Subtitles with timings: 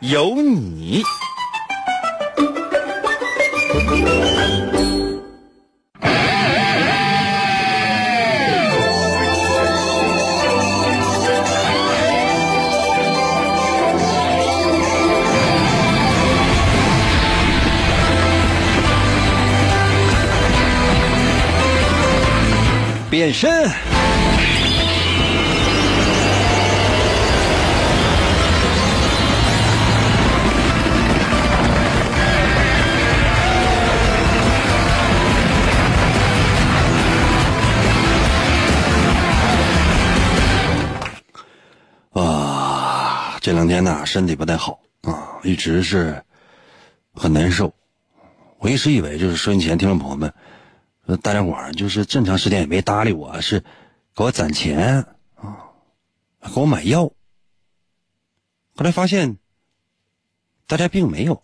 [0.00, 1.02] 有你。
[43.80, 46.24] 那，身体不太好啊，一直是
[47.12, 47.74] 很难受。
[48.58, 50.32] 我一直以为就是收音前听众朋友们，
[51.22, 53.64] 大家伙就是这么长时间也没搭理我，是
[54.14, 55.70] 给我攒钱啊，
[56.54, 57.04] 给我买药。
[58.76, 59.38] 后来发现，
[60.66, 61.42] 大家并没有，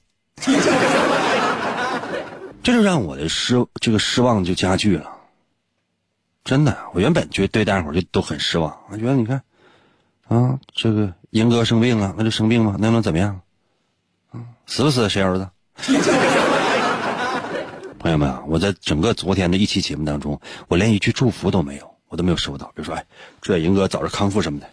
[2.63, 5.13] 这就让我的失这个失望就加剧了。
[6.45, 9.43] 真的，我原本就对大家伙就都很失望，我觉得你看。
[10.29, 13.43] 啊，这个英哥生病了，那就生病吧，那能怎么样？
[14.65, 15.47] 死不死谁儿子？
[18.01, 22.69] 朋友们，我在整个昨天的一期节目当中，我连一句祝福都没有，我都没有收到。
[22.69, 23.05] 比如说，哎，
[23.43, 24.71] 祝愿英哥早日康复什么的，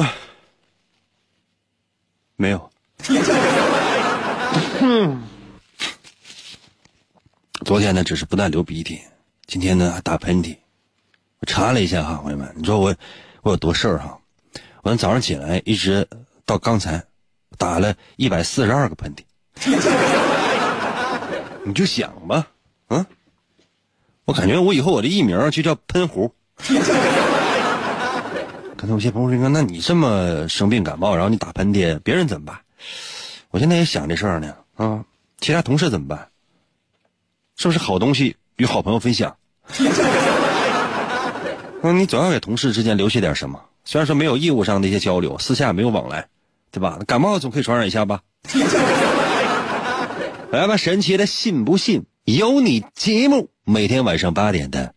[0.00, 0.14] 啊，
[2.36, 2.70] 没有。
[7.66, 8.98] 昨天呢，只是不断流鼻涕，
[9.46, 10.56] 今天呢还打喷嚏。
[11.40, 12.96] 我查了一下哈，朋友们，你说我。
[13.42, 14.19] 我有多事儿哈！
[14.82, 16.08] 我早上起来一直
[16.46, 17.04] 到刚才，
[17.58, 19.22] 打了一百四十二个喷嚏。
[21.64, 22.46] 你就想吧，
[22.88, 23.04] 嗯，
[24.24, 26.32] 我感觉我以后我的艺名就叫喷壶。
[28.76, 32.58] 刚才有些朋友说：“那你这么生病感冒，然后你打喷嚏，别人怎么办？”
[33.52, 35.04] 我现在也想这事儿呢啊，
[35.38, 36.28] 其他同事怎么办？
[37.56, 39.36] 是不是好东西与好朋友分享？
[41.82, 43.62] 嗯，你总要给同事之间留下点什么。
[43.90, 46.28] 虽然说没有义务上的一些交流，私下没有往来，
[46.70, 47.00] 对吧？
[47.08, 48.20] 感冒总可以传染一下吧。
[50.52, 54.94] 来吧，神奇的信不信由你节目，每天晚上八点的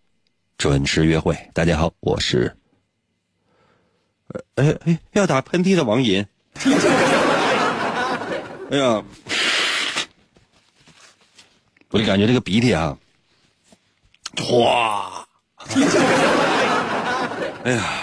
[0.60, 1.36] 准时约会。
[1.56, 2.56] 大家好，我是，
[4.54, 6.28] 哎哎，要打喷嚏的王银。
[8.70, 9.04] 哎呀，
[11.90, 12.96] 我就感觉这个鼻涕啊，
[14.38, 15.26] 哗。
[17.66, 18.03] 哎呀，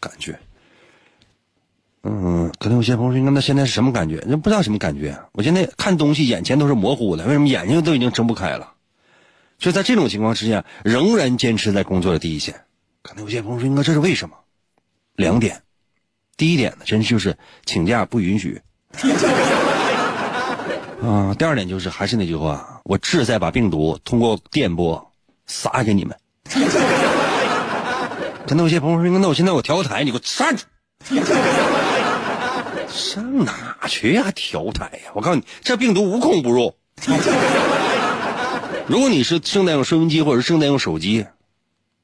[0.00, 0.38] 感觉，
[2.02, 4.16] 嗯，可能有些朋友说，那现在是什么感觉？
[4.16, 5.18] 人不知道什么感觉。
[5.32, 8.74] 我现在看东西眼前都是模糊的，为什么眼睛都已经睁不开了？
[9.58, 12.62] 就在这种情况之下，仍然坚持在工作的第一线。
[13.02, 14.36] 可能有些朋友说，那这是为什么？
[15.14, 15.62] 两点，
[16.36, 18.60] 第一点呢，真就是请假不允许。
[21.02, 25.12] 啊，第二点就是还是那句话，我志在把病毒通过电波
[25.46, 26.16] 撒给你们。
[28.52, 30.64] 可能有些朋友说：“那我现在我调台，你给我站住！
[32.86, 34.30] 上哪去呀？
[34.34, 35.10] 调台呀！
[35.14, 36.76] 我告诉你，这病毒无孔不入。
[38.86, 41.24] 如果你是正在用收音机或者是正在用手机，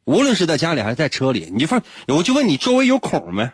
[0.06, 3.50] 无论是在家里还是在车里，你就放，我就问你，周围有孔没？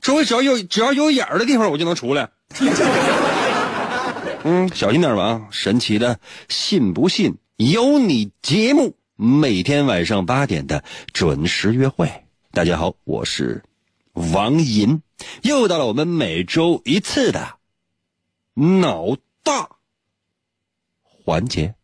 [0.00, 2.28] 周围只要有只要有眼儿的地方，我就能出来。
[4.42, 5.42] 嗯，小心点吧啊！
[5.52, 6.18] 神奇的，
[6.48, 8.96] 信不信由你节目。
[9.20, 13.64] 每天晚上八点的准时约会，大家好，我是
[14.12, 15.02] 王银，
[15.42, 17.56] 又到了我们每周一次的
[18.54, 19.70] 脑大
[21.02, 21.74] 环节。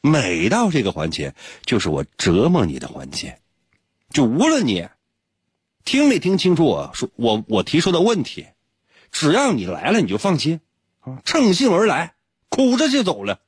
[0.00, 1.34] 每到这个环节，
[1.66, 3.38] 就是我折磨你的环节。
[4.08, 4.88] 就无论你
[5.84, 8.46] 听没听清楚我说我我提出的问题，
[9.12, 10.62] 只要你来了，你就放心
[11.00, 12.14] 啊，乘兴而来，
[12.48, 13.40] 哭着就走了。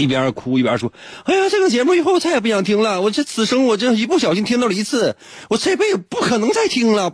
[0.00, 0.92] 一边哭一边说
[1.24, 3.00] ：“哎呀，这个节目以后我再也不想听了。
[3.00, 5.16] 我这此生我这一不小心听到了一次，
[5.48, 7.12] 我这辈子不可能再听了。”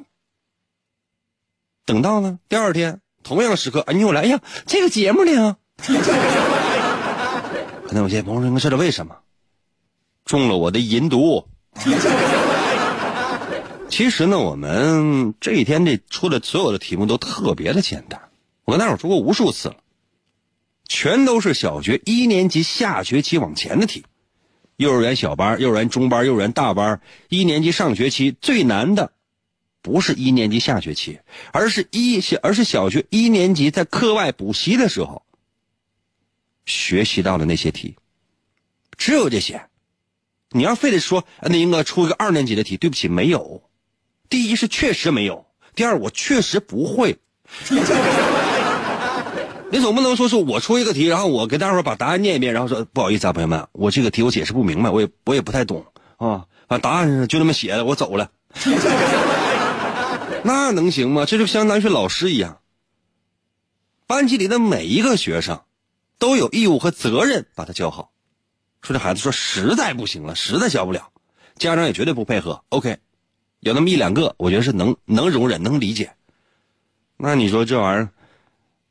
[1.85, 5.57] 等到呢第二天同样的时刻，哎，你又来，哎呀，这个节目呢？
[7.87, 9.17] 可能有些朋友说：“知道为什么？
[10.25, 11.47] 中了我的银毒。
[13.89, 18.21] ”其实呢，我们这一天这出的所有的题目都特别的简单，
[18.65, 19.77] 我跟大伙说过无数次了，
[20.89, 24.05] 全都是小学一年级下学期往前的题。
[24.77, 29.13] 幼儿园小班、幼儿园中班、幼儿园大班，一年级上学期最难的，
[29.81, 31.21] 不是一年级下学期，
[31.53, 35.23] 而是一小而是小学一年级在课外补习的时候
[36.67, 37.97] 学习到的那些题，
[38.99, 39.63] 只有这些。
[40.51, 43.63] 你要非得说那应该出一个二年级的题，对不起，没有。
[44.29, 47.19] 第一是确实没有，第二我确实不会。
[49.71, 55.85] 你总不能说是我出一个题，然后我给大伙把答案念一遍，然后说不好意思啊，朋友们，我这个题我解释不明白，我也我也不太懂
[56.19, 56.47] 啊。
[56.69, 58.31] 把，答案就那么写的，我走了。
[60.45, 61.25] 那能行吗？
[61.27, 62.61] 这就相当于是老师一样，
[64.07, 65.61] 班级里的每一个学生
[66.19, 68.13] 都有义务和责任把他教好。
[68.83, 71.09] 说这孩子说实在不行了，实在教不了，
[71.59, 72.63] 家长也绝对不配合。
[72.69, 72.99] OK，
[73.59, 76.13] 有那么一两个，我觉得是能能容忍、能理解。
[77.17, 78.11] 那你说这玩意儿？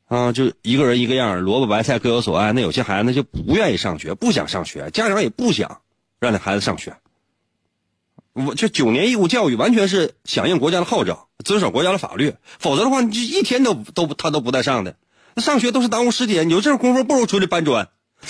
[0.06, 2.52] 啊，就一个人一个样，萝卜白菜各有所爱。
[2.52, 5.80] 那有些孩子就不愿意上学，不想上学，家长也不想
[6.20, 6.96] 让那孩子上学。
[8.32, 14.96] 我这九年义务教育完全是响应国家的号召，遵守国家的法律，否则的话，你就一天都都他都不带上的。
[15.34, 17.88] 那上学都是耽误时间，有这功夫不如出去搬砖。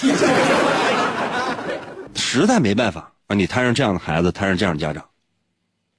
[2.14, 5.06] 实在没办法啊，你摊上这样的孩子，摊上这样的家长，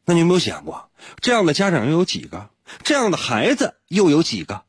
[0.06, 0.90] 那你有没有想过，
[1.22, 2.50] 这样的家长又有几个？
[2.84, 4.64] 这样的孩子又有几个？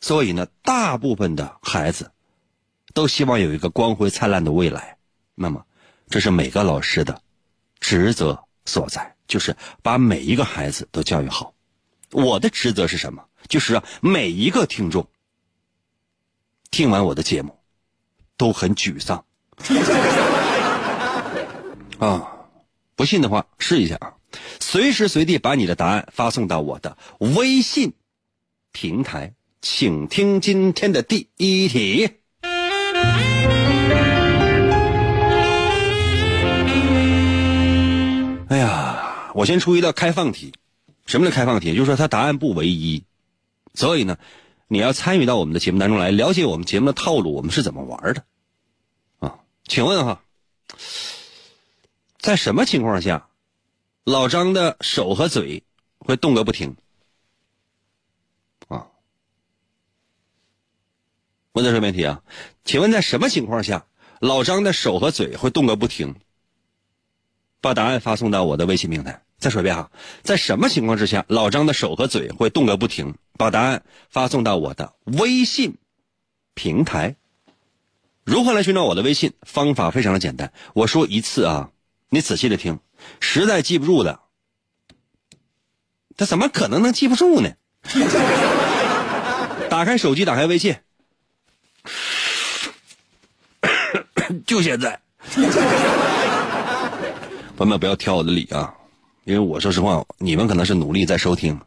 [0.00, 2.12] 所以呢，大部分的孩子
[2.94, 4.96] 都希望有一个光辉灿烂的未来。
[5.34, 5.66] 那么，
[6.08, 7.20] 这是每个老师的
[7.80, 11.54] 职责所在，就是把每一个孩子都教育好。
[12.12, 13.24] 我的职责是什么？
[13.48, 15.08] 就是让每一个听众
[16.70, 17.58] 听完我的节目
[18.36, 19.24] 都很沮丧。
[21.98, 22.46] 啊，
[22.94, 24.14] 不信的话试一下啊，
[24.60, 27.94] 随时随地把你的答案发送到我的微信
[28.70, 29.34] 平台。
[29.60, 32.08] 请听今天的第一题。
[38.48, 40.52] 哎呀，我先出一道开放题。
[41.06, 41.74] 什么叫开放题？
[41.74, 43.02] 就是说它答案不唯一，
[43.74, 44.16] 所以呢，
[44.68, 48.24] 你要参与到我们的节目当中来，了解我们节目的套路，我们是怎么玩的。
[49.18, 50.22] 啊，请问哈，
[52.20, 53.26] 在什么情况下，
[54.04, 55.64] 老张的手和嘴
[55.98, 56.76] 会动个不停？
[61.58, 62.22] 问的是问题啊，
[62.64, 63.84] 请问在什么情况下，
[64.20, 66.14] 老张的手和嘴会动个不停？
[67.60, 69.22] 把答案发送到我的微信平台。
[69.38, 69.90] 再说一遍啊，
[70.22, 73.16] 在什么情况之下，老张的手和嘴会动个不停？
[73.36, 75.78] 把答案发送到我的微信
[76.54, 77.16] 平台。
[78.22, 79.32] 如何来寻找我的微信？
[79.42, 81.72] 方法非常的简单，我说一次啊，
[82.08, 82.78] 你仔细的听，
[83.18, 84.20] 实在记不住的，
[86.16, 87.50] 他怎么可能能记不住呢？
[89.68, 90.76] 打开手机，打开微信。
[94.46, 95.00] 就现在，
[97.56, 98.74] 朋友们不要挑我的理啊，
[99.24, 101.58] 因为我说实话，你们可能是努力在收听，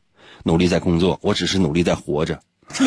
[0.43, 2.39] 努力在工作，我只是努力在活着。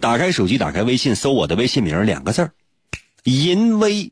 [0.00, 2.50] 打开手机，打开微信，搜我的微信名两个字儿，
[3.22, 4.10] 银威，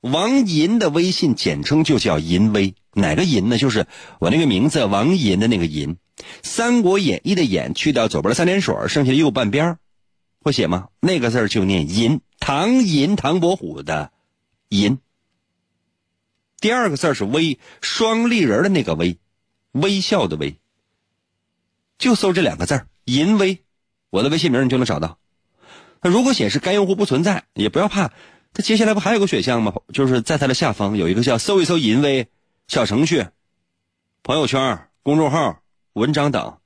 [0.00, 3.58] 王银的微信简称就叫淫威，哪个淫呢？
[3.58, 3.88] 就是
[4.20, 5.96] 我那个名字王银的那个银，
[6.44, 9.76] 《三国演义》的演去掉左边的三点水，剩下的右半边
[10.44, 10.90] 会写吗？
[11.00, 12.20] 那个字就念银。
[12.38, 14.12] 唐寅，唐伯虎的
[14.68, 14.98] 寅。
[16.60, 19.18] 第二个字是微，双立人的那个微，
[19.72, 20.58] 微笑的微。
[21.96, 23.64] 就搜这两个字银微，
[24.10, 25.18] 我的微信名你就能找到。
[26.02, 28.12] 那如果显示该用户不存在，也不要怕，
[28.52, 29.72] 它接下来不还有个选项吗？
[29.94, 32.28] 就是在它的下方有一个叫搜一搜银微
[32.68, 33.28] 小程序、
[34.22, 35.62] 朋友圈、公众号、
[35.94, 36.58] 文章等。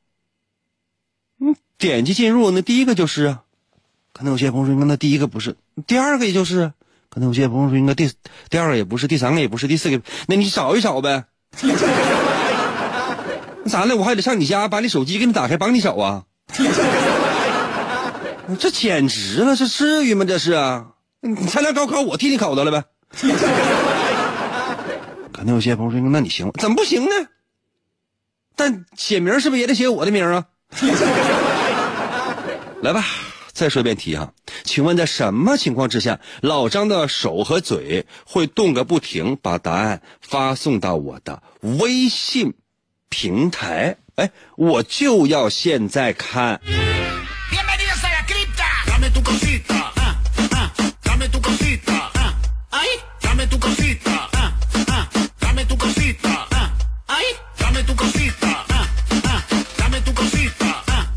[1.38, 3.44] 嗯，点击进入，那第一个就是啊。
[4.18, 5.54] 可能有些朋友说，那第一个不是，
[5.86, 6.72] 第二个也就是，
[7.08, 8.10] 可能有些朋友说，应该第
[8.50, 11.22] 第二个也不是，第三个也不是，第四个，那你找一找呗。
[13.62, 13.96] 那咋的？
[13.96, 16.24] 我还得上你家把你手机给你打开帮你找啊？
[18.58, 20.24] 这简直了，这至于吗？
[20.24, 20.86] 这是啊，
[21.20, 22.82] 你参加高考，我替你考到了呗。
[25.32, 27.10] 可能有些朋友说，那你行，怎么不行呢？
[28.56, 30.44] 但写名是不是也得写我的名啊？
[32.82, 33.04] 来吧。
[33.58, 42.54] 再说一遍题哈、啊，请问在什么情况之下，老张的手和嘴会动个不停，把答案发送到我的微信
[43.08, 43.96] 平台？
[44.14, 46.60] 哎，我就要现在看。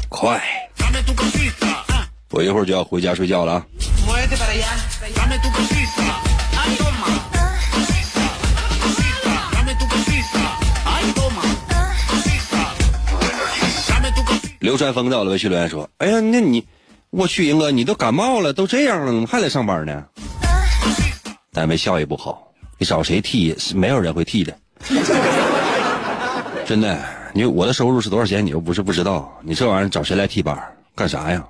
[0.10, 0.61] 快！
[2.32, 3.66] 我一会儿就要回家睡觉了啊。
[14.60, 16.64] 流川枫在我的微信留言说：“哎呀，那你，
[17.10, 20.06] 我去，英哥，你都感冒了，都这样了，怎么还来上班呢？
[21.52, 22.48] 单位效益不好，
[22.78, 23.58] 你找谁替？
[23.58, 24.56] 是没有人会替的。
[26.64, 28.46] 真的，你我的收入是多少钱？
[28.46, 30.56] 你又不是不知道，你这玩意儿找谁来替班？
[30.96, 31.44] 干啥呀？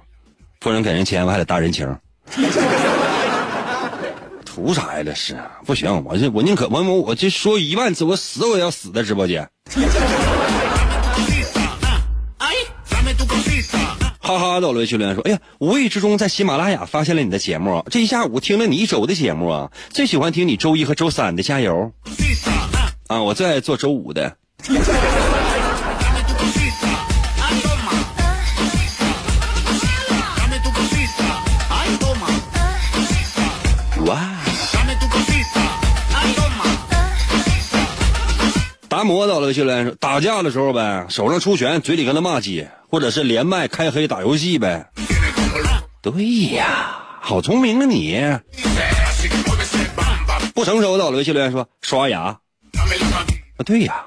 [0.62, 1.98] 不能给人钱，我还得搭人情，
[4.46, 5.04] 图啥呀？
[5.04, 9.50] 这是不行，我这我宁可我我我这说一万次，我死我也要死在直播间。”
[14.20, 21.92] 哈哈的，我微信留言说：“哎呀，无意之中在喜马拉雅发现了你的节目，这一下午听了你一周的节目啊，最喜欢听你周一和周三的，加油！
[23.08, 24.38] 啊，我最爱做周五的。
[39.02, 44.92] 达摩到了微信留言说：打架的时候呗，手上出拳，嘴里跟他骂街。”或者是连麦开黑打游戏呗？
[46.04, 46.14] 对
[46.54, 48.22] 呀，好聪明啊你！
[50.54, 52.20] 不成熟的微信留言说刷牙。
[52.22, 52.40] 啊，
[53.66, 54.06] 对呀，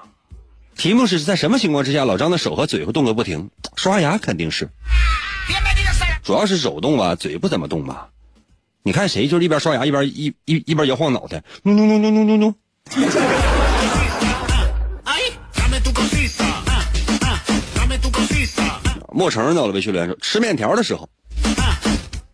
[0.76, 3.50] 题目是在什么情况之下老张的手和嘴会动个不停？
[3.74, 4.68] 刷牙肯定是，
[6.22, 8.10] 主要是手动吧，嘴不怎么动吧？
[8.84, 12.54] 你看谁就是一边刷牙一边一一一边摇晃脑袋，哝哝哝哝哝哝
[19.16, 21.08] 莫成到了微信留言说：“吃面条的时候，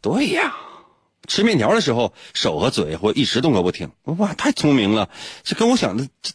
[0.01, 0.55] 对呀，
[1.29, 3.91] 吃面条的时候手和嘴会一直动个不停。
[4.05, 5.11] 哇，太聪明了，
[5.45, 6.33] 这跟我想的这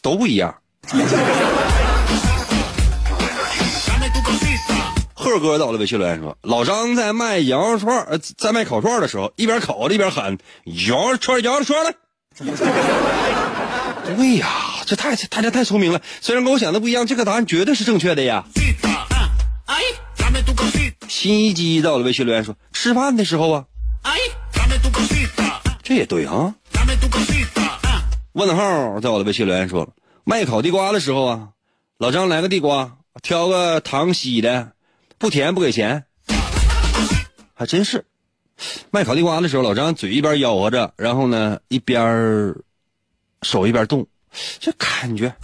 [0.00, 0.54] 都不一样。
[5.14, 11.92] ”贺哥到了微信留言说：“老张在卖羊肉串，在卖烤串的时候，一边烤着一边喊羊肉串，羊肉串了。”
[14.06, 14.46] 对呀，
[14.86, 18.44] 这太太这太聪明了，虽然跟我想的不一样，这个答案绝对是正确的呀。
[21.08, 23.64] 新一机到了，微信留言说：“吃饭的时候啊。”
[24.02, 24.16] 哎，
[24.52, 25.00] 咱们搞
[25.82, 26.54] 这也对啊。
[28.32, 29.88] 问号在我的微信留言说
[30.24, 31.48] ：“卖烤地瓜的时候啊，
[31.98, 34.72] 老张来个地瓜，挑个糖稀的，
[35.18, 36.04] 不甜不给钱。”
[37.54, 38.06] 还真是，
[38.92, 42.54] 卖烤地瓜的时候，老张嘴一边吆喝着，然后呢一边
[43.42, 44.06] 手一边动，
[44.60, 45.34] 这感觉。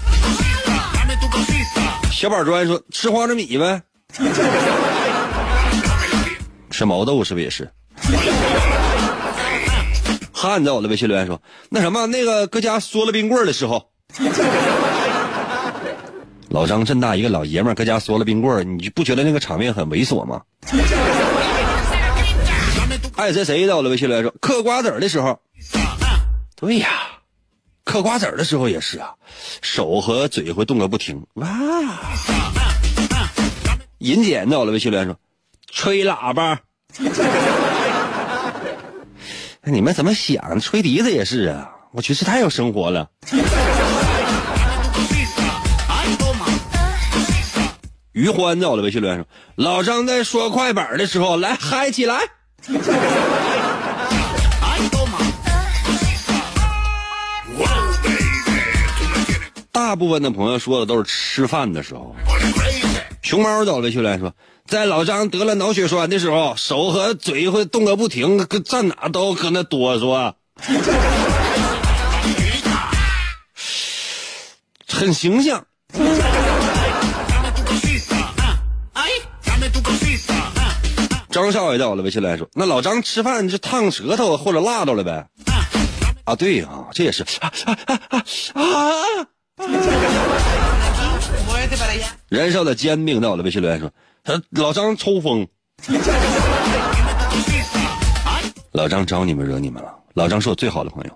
[2.12, 3.82] 小板砖说：“吃花生米呗。”
[6.70, 7.70] 吃毛豆是不是也是？
[10.32, 11.40] 汉在我的微信留言说
[11.70, 13.90] ：“那什么，那个搁家缩了冰棍的时候，
[16.50, 20.42] 老张这么大一个老爷们儿搁家缩了冰棍你不觉得那个场面很猥琐吗？”
[23.16, 25.38] 爱谁谁在我的微信留言说：“嗑瓜子的时候，
[26.56, 26.88] 对呀，
[27.84, 29.14] 嗑瓜子的时候也是啊，
[29.62, 31.46] 手和嘴会动个不停。”哇！
[34.04, 35.16] 银姐在我的微信留言说。
[35.72, 36.60] 吹喇叭，
[39.64, 40.60] 你们怎么想？
[40.60, 41.70] 吹笛子也是啊！
[41.90, 43.08] 我去，这太有生活了。
[48.12, 52.20] 于欢在我的微信留言说：“老张在说快板的时候，来嗨起来。”
[59.72, 62.14] 大部分的朋友说的都是吃饭的时候。
[63.24, 64.34] 熊猫在我的微信留言说。
[64.66, 70.34] 在老张得了脑血栓的时候，手和嘴会动个不停，搁站哪都搁那哆嗦，
[74.86, 75.64] 很形象。
[81.30, 85.26] 张少爷在我的微信来说：“那老张吃饭是烫舌头或者辣到了呗？”
[86.24, 88.20] 啊，对呀，这也是啊啊啊啊
[88.54, 89.26] 啊。
[92.28, 93.90] 燃烧的煎饼到了微信留言说。
[94.26, 95.46] 他老张抽风，
[98.72, 99.94] 老张招你们惹你们了。
[100.14, 101.10] 老张是我最好的朋友，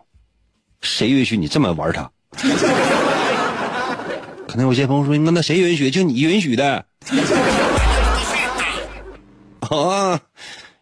[0.83, 2.11] 谁允许你这么玩他？
[4.47, 5.91] 可能有些朋友说，那那谁允许？
[5.91, 6.85] 就你允许的。
[9.71, 10.21] 啊，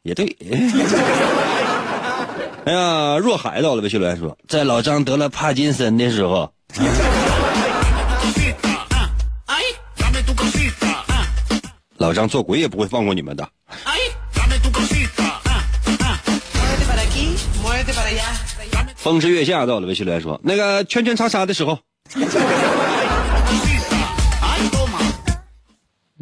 [0.03, 0.37] 也对。
[2.65, 6.53] 哎呀，若海到了，微信留言说，在老张得了帕金森的时候。
[11.99, 13.49] 老张做鬼也不会放过你们的。
[18.97, 20.41] 风是月下到了，微信来说。
[20.43, 21.79] 那个圈圈叉叉的时候，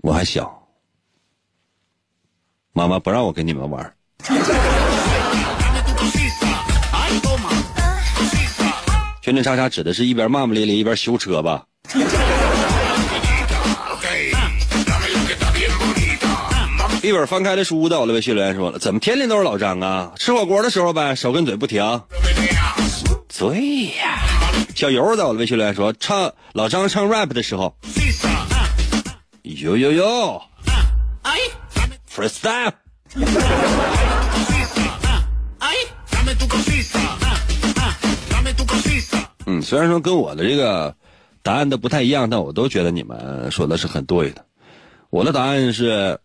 [0.02, 0.68] 我还小，
[2.72, 3.94] 妈妈不让我跟你们玩。
[9.22, 11.64] 圈圈叉叉指的是一边骂骂咧咧一边修车吧？
[17.04, 20.12] 一本翻开的书的，我的，微信留言说了：“怎么天天都是老张啊？
[20.16, 21.82] 吃火锅的时候呗，手跟嘴不停。”
[23.38, 24.22] 对呀，
[24.74, 27.76] 小游到了，微信留言说：“唱老张唱 rap 的时候，
[29.42, 30.40] 呦呦呦
[32.10, 32.72] ，freestyle。”
[39.46, 40.96] 嗯，虽然说跟我的这个
[41.42, 44.46] 答案都不太一样，但我都觉得你们说的是很对的。
[45.10, 46.18] 我的答案是，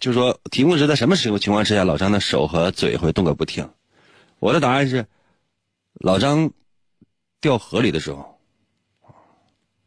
[0.00, 3.68] 就说题目是在什么时候情况之下，老张的手和嘴会动个不停。
[4.38, 5.06] 我的答案是，
[5.94, 6.50] 老张
[7.40, 8.38] 掉河里的时候，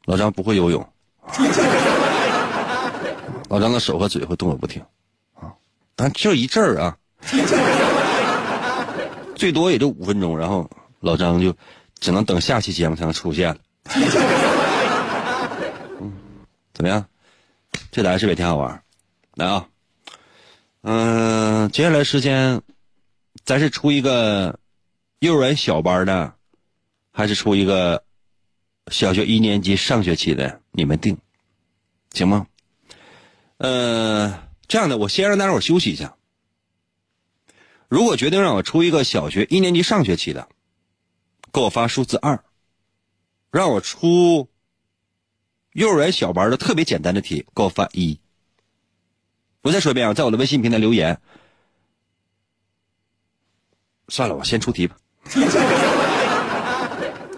[0.06, 0.88] 老张不会游泳，
[3.50, 4.84] 老张的手和嘴会动个不停
[5.36, 5.54] 啊，
[5.96, 6.98] 但就一阵儿啊，
[9.36, 11.56] 最多也就五分钟，然后老张就。
[12.02, 13.58] 只能等下期节目才能出现了。
[16.00, 16.14] 嗯，
[16.74, 17.06] 怎么样？
[17.92, 18.82] 这答案是不是也挺好玩？
[19.36, 19.68] 来啊，
[20.82, 22.62] 嗯，接下来时间，
[23.44, 24.60] 咱是出一个
[25.20, 26.34] 幼儿园小班的，
[27.12, 28.04] 还是出一个
[28.88, 30.62] 小学一年级上学期的？
[30.72, 31.18] 你们定，
[32.14, 32.48] 行吗？
[33.58, 36.16] 呃，这样的，我先让大伙休息一下。
[37.88, 40.48] 如果决定让我出一个小学一年级上学期的。
[41.52, 42.44] 给我发数字二，
[43.50, 44.48] 让我出
[45.74, 48.20] 幼儿园小班的特别简单的题，给我发一。
[49.62, 51.20] 我再说一遍啊，在我的微信平台留言。
[54.08, 54.98] 算了，我先出题吧。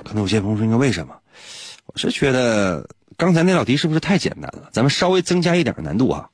[0.03, 1.17] 可能有些朋友说，应该为什么？
[1.87, 2.87] 我是觉得
[3.17, 4.69] 刚才那道题是不是太简单了？
[4.71, 6.29] 咱们稍微增加一点难度啊。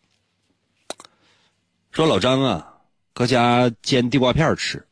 [1.92, 2.74] 说老张啊，
[3.14, 4.88] 搁家煎地瓜片吃，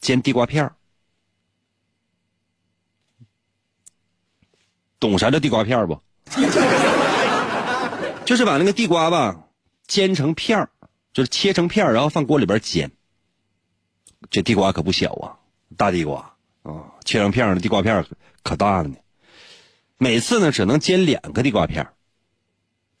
[0.00, 0.70] 煎地瓜片
[5.00, 6.00] 懂啥叫地瓜片不？
[8.24, 9.43] 就是把那个地瓜吧
[9.86, 10.70] 煎成片儿，
[11.12, 12.90] 就是切成片儿，然后放锅里边煎。
[14.30, 15.38] 这地瓜可不小啊，
[15.76, 18.06] 大地瓜啊，切成片儿的地瓜片
[18.42, 18.96] 可大了呢。
[19.98, 21.92] 每次呢只能煎两个地瓜片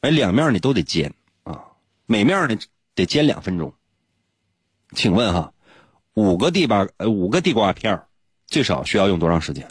[0.00, 1.72] 哎，两面你都得煎啊，
[2.06, 2.58] 每面呢
[2.94, 3.74] 得煎两分钟。
[4.94, 5.54] 请问哈，
[6.12, 8.02] 五个地瓜呃五个地瓜片
[8.46, 9.68] 最少需要用多长时间？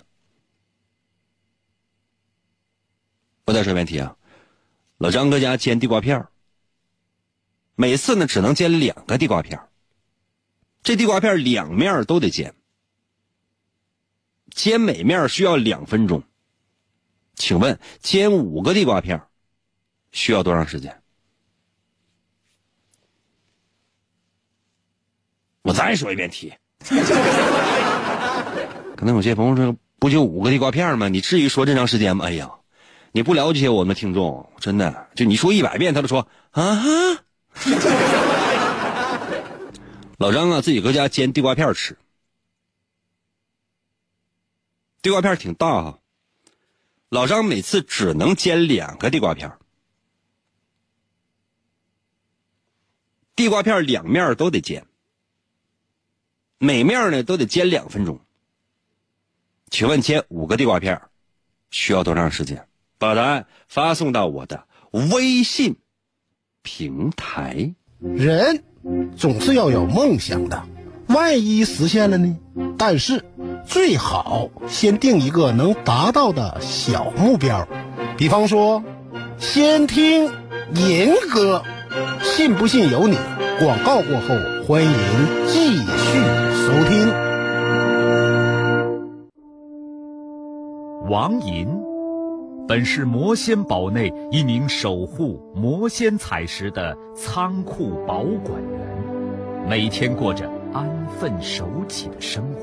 [3.46, 4.18] 我再说一遍题啊，
[4.98, 6.28] 老张搁家煎地瓜片
[7.76, 9.60] 每次呢只能煎两个地瓜片
[10.84, 12.54] 这地瓜片两面都得煎，
[14.52, 16.24] 煎每面需要两分钟。
[17.36, 19.22] 请问煎五个地瓜片
[20.12, 21.02] 需要多长时间？
[25.62, 26.54] 我再说一遍题，
[28.98, 31.08] 可能有些朋友说不就五个地瓜片吗？
[31.08, 32.26] 你至于说这长时间吗？
[32.26, 32.52] 哎呀！
[33.14, 36.84] 你不了解我们听众，真的，就你说一百遍，他都说啊。
[40.18, 41.98] 老张啊，自己搁家煎地瓜片吃，
[45.02, 46.00] 地瓜片挺大哈。
[47.10, 49.58] 老张每次只能煎两个地瓜片，
[53.36, 54.86] 地瓜片两面都得煎，
[56.58, 58.20] 每面呢都得煎两分钟。
[59.70, 61.02] 请问煎五个地瓜片
[61.70, 62.68] 需要多长时间？
[62.98, 64.68] 把答案发送到我的
[65.12, 65.76] 微信
[66.64, 67.76] 平台。
[68.00, 68.64] 人
[69.16, 70.64] 总是要有梦想的，
[71.08, 72.38] 万一实现了呢？
[72.78, 73.24] 但是
[73.66, 77.68] 最好先定一个能达到的小目标，
[78.18, 78.84] 比方说，
[79.38, 80.26] 先听
[80.76, 81.64] 银歌，
[82.22, 83.18] 信不信由你。
[83.60, 84.36] 广告过后，
[84.68, 84.92] 欢迎
[85.48, 85.84] 继续
[86.66, 87.14] 收听。
[91.08, 91.93] 王银。
[92.66, 102.62] 本是魔仙堡内一名守护魔仙彩石的仓库保管员，每天过着安分守己的生活。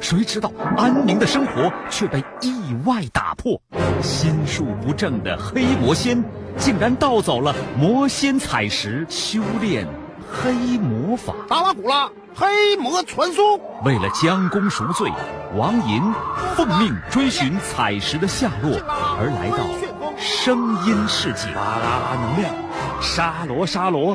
[0.00, 3.60] 谁知道安宁的生活却被意外打破，
[4.00, 6.24] 心术不正的黑魔仙
[6.56, 9.86] 竟然盗走了魔仙彩石，修炼
[10.32, 11.34] 黑魔法。
[11.48, 13.58] 达拉古拉，黑魔传说。
[13.84, 15.10] 为了将功赎罪。
[15.56, 16.02] 王银
[16.54, 18.78] 奉命追寻彩石的下落，
[19.18, 19.64] 而来到
[20.18, 21.48] 声音世界。
[21.54, 22.54] 巴啦啦能量，
[23.00, 24.14] 沙罗沙罗，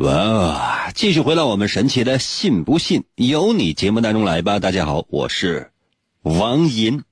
[0.00, 4.58] 哇，继续回到我们神奇的“信不信由你”节目当中来吧。
[4.58, 5.70] 大家好，我是
[6.22, 7.04] 王银。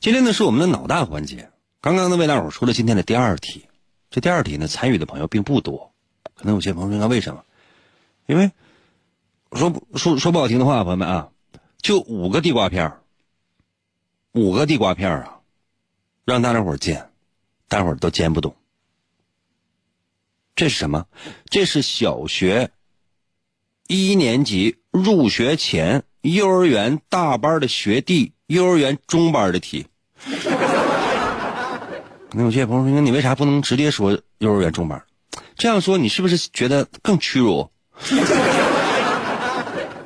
[0.00, 1.50] 今天呢是我们的脑大环节。
[1.80, 3.66] 刚刚呢为大伙出了今天的第二题。
[4.10, 5.92] 这第二题呢参与的朋友并不多，
[6.34, 7.44] 可能有些朋友应该为什么？
[8.26, 8.52] 因为
[9.52, 11.28] 说说说不好听的话，朋友们啊，
[11.82, 12.94] 就五个地瓜片
[14.32, 15.40] 五个地瓜片啊，
[16.24, 17.10] 让大家伙煎，
[17.68, 18.54] 大伙都煎不懂。
[20.58, 21.04] 这是什么？
[21.48, 22.70] 这是小学
[23.86, 29.86] 一年级入学前幼儿园大班的学弟幼儿园中班的题。
[32.32, 35.00] 那有些朋友说，你为啥不能直接说幼儿园中班？
[35.56, 37.70] 这样说你是不是觉得更屈辱？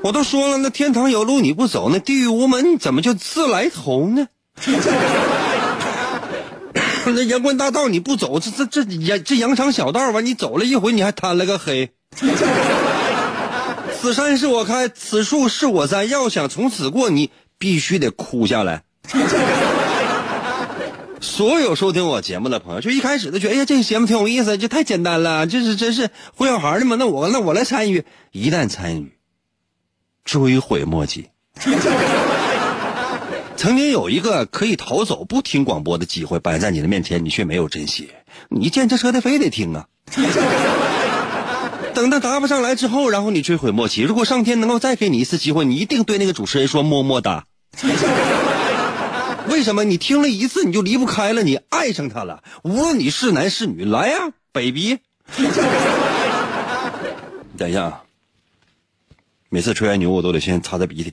[0.04, 4.28] 我都说了，那天堂有路你不走，那地狱无门怎么就自来投呢？
[7.14, 11.90] 那阳关大道你不走，这这这羊这羊肠小道吧，你走了一回，你还摊了个黑。
[14.00, 18.82] 此山是我开，此树是我栽，要想从此过，你必须得哭下来。
[21.20, 26.96] 所有收听我节目的朋友，就一开始都觉得，哎呀，这个节目挺有意思，这太简单了，这是真是哄小孩的嘛？
[26.98, 29.12] 那我那我来参与，一旦参与，
[30.24, 31.28] 追悔莫及。
[33.62, 38.10] 曾经有一个可以逃走不听广播的机会摆在你的面前，你却没有珍惜。
[38.48, 39.86] 你见这车的非得听啊！
[41.94, 44.02] 等他答不上来之后，然后你追悔莫及。
[44.02, 47.44] 如果上天能够再给你一次机会，你一定对那个主持人说么么哒。
[49.46, 49.84] 为什么？
[49.84, 52.42] 你听了一次你就离不开了，你爱上他了。
[52.64, 54.98] 无论你是男是女，来呀，baby。
[57.56, 58.02] 等一下啊，
[59.50, 61.12] 每次吹完牛我都得先擦擦鼻涕。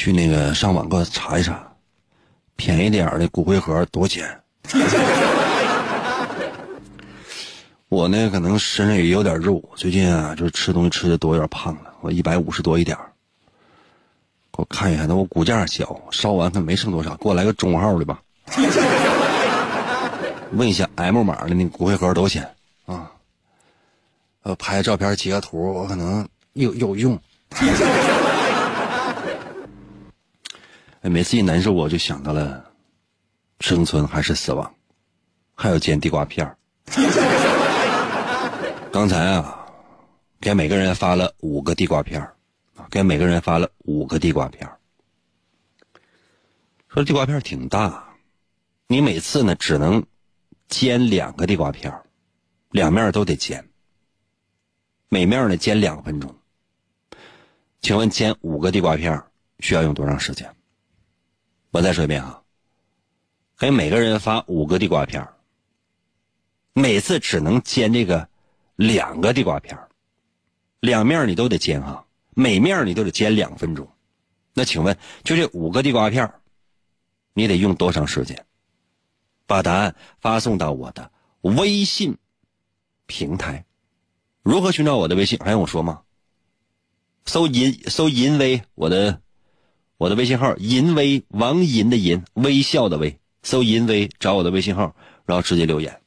[0.00, 1.62] 去那个上网给我查一查，
[2.56, 4.40] 便宜点的骨灰盒多少钱？
[7.90, 11.92] 我呢，可能身上也有点肉，最近啊，就是吃东西吃的多，有点胖了。
[12.00, 12.96] 我一百五十多一点
[14.50, 18.22] 给我看一下，那我骨架小，烧完可没剩多少，给我来个中号的吧。
[20.52, 22.50] 问一下 M 码的那骨灰盒多少钱
[22.86, 23.12] 啊？
[24.44, 27.20] 呃，拍照片截个图，我可能有有用。
[31.02, 32.72] 哎，每次一难受，我就想到了
[33.60, 34.74] 生存还是死亡，
[35.54, 36.58] 还有煎地瓜片儿。
[38.92, 39.66] 刚才啊，
[40.40, 42.36] 给每个人发了五个地瓜片儿，
[42.90, 44.76] 给每个人发了五个地瓜片儿。
[46.88, 48.06] 说地瓜片儿挺大，
[48.86, 50.04] 你每次呢只能
[50.68, 52.04] 煎两个地瓜片儿，
[52.72, 53.66] 两面都得煎，
[55.08, 56.34] 每面呢煎两分钟。
[57.80, 60.54] 请问煎五个地瓜片儿需要用多长时间？
[61.72, 62.42] 我再说一遍啊，
[63.56, 65.26] 给每个人发五个地瓜片，
[66.72, 68.28] 每次只能煎这个
[68.74, 69.78] 两个地瓜片，
[70.80, 72.04] 两面你都得煎哈，
[72.34, 73.88] 每面你都得煎两分钟。
[74.52, 76.32] 那请问，就这五个地瓜片，
[77.34, 78.44] 你得用多长时间？
[79.46, 82.18] 把答案发送到我的微信
[83.06, 83.64] 平台。
[84.42, 85.38] 如何寻找我的微信？
[85.38, 86.02] 还用我说吗？
[87.26, 89.22] 搜银搜银威，我的
[90.00, 96.00] 我的微信号银威王银的银微笑的微，搜银威找我的微信号，然后直接留言，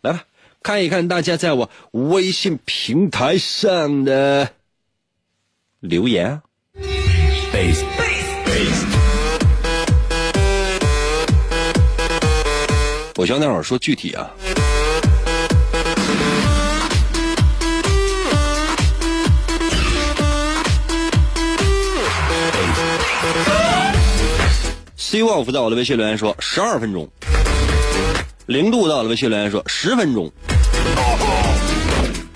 [0.00, 0.22] 来吧，
[0.62, 4.52] 看一看大家在我微信平台上的
[5.80, 6.42] 留言啊。
[13.16, 14.30] 我希望那会儿说具体啊。
[25.08, 27.08] C Wolf 在我的微信留言说十二分钟，
[28.46, 30.32] 零度在我的微信留言说十分钟，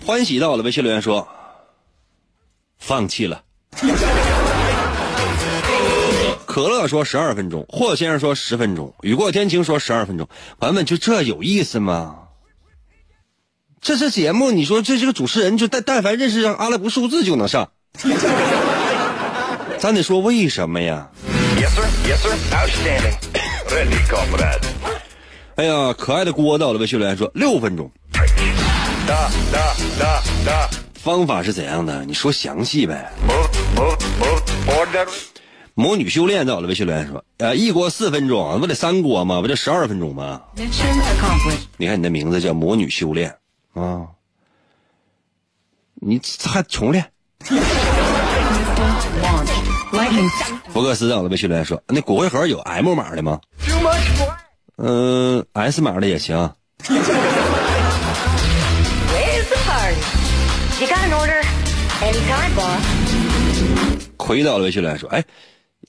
[0.06, 1.26] 欢喜在我的微信留言说
[2.78, 3.42] 放弃了，
[6.46, 10.28] 可乐说十二分钟，霍先生说十分钟，雨过天晴说十二分钟，
[10.60, 12.18] 朋友们就这有意思吗？
[13.80, 17.68] 这是节目，你说这是个主持人就但但凡认识上阿拉伯数字就能上。
[19.76, 21.10] 咱得说为什么呀？
[22.10, 22.34] Yes, sir.
[22.50, 23.14] Outstanding.
[23.68, 24.00] Ready,
[25.54, 26.78] 哎呀，可爱的锅到了！
[26.80, 27.88] 微信留言说六分钟。
[29.06, 30.68] 哒哒哒哒。
[30.94, 32.04] 方法是怎样的？
[32.04, 33.12] 你说详细呗。
[35.74, 39.40] 魔女修炼到了，微信留言说：“呃，一锅四分钟，不得三锅吗？
[39.40, 40.42] 不就十二分钟吗？”
[41.76, 43.32] 你看你的名字叫魔女修炼
[43.74, 44.08] 啊，
[45.94, 47.08] 你还重练。
[50.72, 53.40] 福克斯到了微信留言说，那骨灰盒有 M 码的吗？
[54.76, 56.36] 嗯、s 码的也行。
[56.84, 57.02] Where's
[59.48, 59.96] the party?
[60.80, 61.42] You got an order?
[62.00, 62.80] Anytime, boss.
[64.16, 65.24] 回到了微信留言说，哎，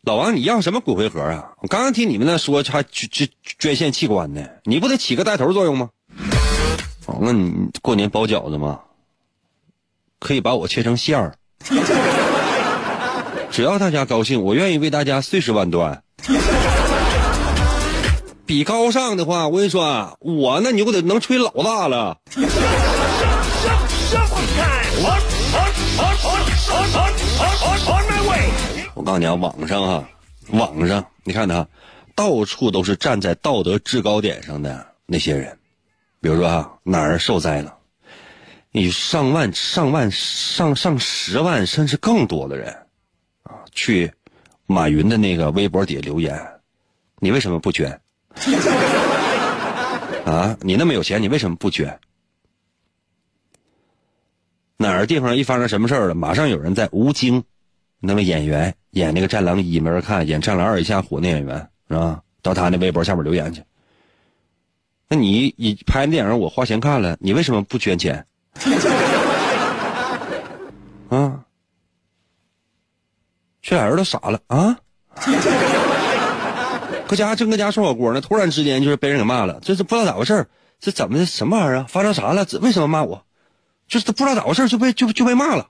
[0.04, 1.52] 老王你要什么骨灰盒啊？
[1.62, 5.90] 我刚刚听你们那说还捐捐捐献器官呢，你不得起个带头作用吗？
[7.06, 8.80] 哦，那你过年包饺子吗？
[10.20, 11.36] 可以把我切成馅儿，
[13.52, 16.02] 只要大家高兴，我愿意为大家碎尸万段。
[18.46, 22.18] 比高尚的话，我跟你说啊，我那你就得能吹老大了。
[28.94, 30.10] 我告诉你啊，网上啊，
[30.52, 31.68] 网上你看他，
[32.16, 35.58] 到处都是站在道德制高点上的那些人，
[36.22, 37.74] 比如说啊，哪儿受灾了，
[38.72, 42.76] 你上万、上万、上上十万，甚至更多的人，
[43.72, 44.12] 去
[44.66, 46.40] 马云的那个微博底下留言，
[47.20, 48.00] 你为什么不捐？
[50.26, 52.00] 啊，你那么有钱，你为什么不捐？
[54.78, 57.44] 哪儿地方一发生什么事儿了，马上有人在吴京，
[58.00, 62.22] 那么演员演那个《战狼一》没人看，演《战狼二》一下火那演员是吧？
[62.42, 63.64] 到他那微博下面留言去。
[65.08, 68.26] 那你你拍那电影我花钱看了，你为什么不捐钱？
[73.72, 74.76] 这俩人都傻了啊！
[77.08, 80.50] 搁家正搁家涮火锅呢，突然之间就是被人给骂了，这是不知道咋回事
[80.82, 81.86] 这怎么的什么玩意儿啊？
[81.88, 82.46] 发生啥了？
[82.60, 83.24] 为什么骂我？
[83.88, 85.70] 就是他不知道咋回事就被就就被骂了。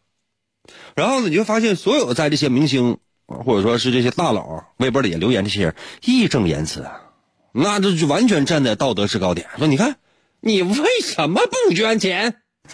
[0.95, 7.01] 然后呢，你就发现所有在这些明星或者说是这些大佬微博里留言这些人义正言辞啊，
[7.51, 9.97] 那这就完全站在道德制高点，说你看
[10.39, 12.37] 你为什么不捐钱？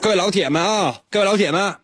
[0.00, 1.78] 各位老铁们啊，各位老铁们，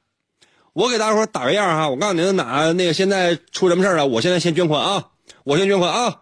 [0.72, 4.04] 我给大伙打个样哈，我告诉您哪那个现在出什么事儿啊？
[4.04, 5.08] 我现在先捐款啊，
[5.44, 6.20] 我先捐款啊，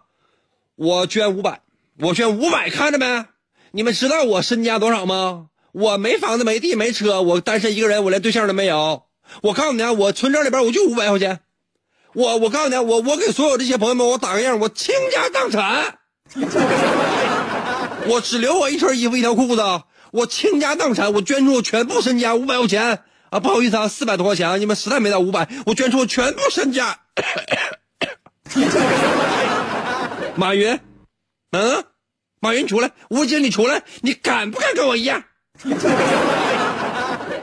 [0.75, 1.61] 我捐五百，
[1.99, 3.25] 我捐五百，看着没？
[3.71, 5.47] 你们知道我身家多少吗？
[5.71, 9.03] 我没房子，没地，没车，我单身一个人，我连对象都没有。
[9.43, 11.41] 我告诉你啊，我存折里边我就五百块钱。
[12.15, 15.99] 我我告诉你啊，我我给所有这些朋友们，我打个样，我倾家荡产，
[18.07, 19.61] 我只留我一身衣服一条裤子，
[20.11, 23.39] 我倾家荡产，我捐出全部身家五百块钱啊！
[23.39, 26.99] 不好意思啊，四百多块钱啊，你们实在没到五百，我捐出我全部身家。
[30.35, 30.79] 马云，
[31.51, 31.83] 嗯，
[32.39, 35.23] 马云出来，吴京你出来，你敢不敢跟我一样？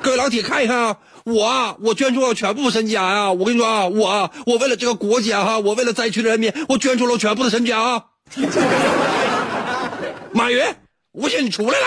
[0.03, 8.05] 各位老铁看一看啊，我啊，我捐出了全部身家啊、我跟你说啊，我啊，我为了这个国家哈、我为了灾区的人民，我捐出了我全部的身家啊。
[10.33, 10.65] 马云，
[11.13, 11.87] 吴京你出来了。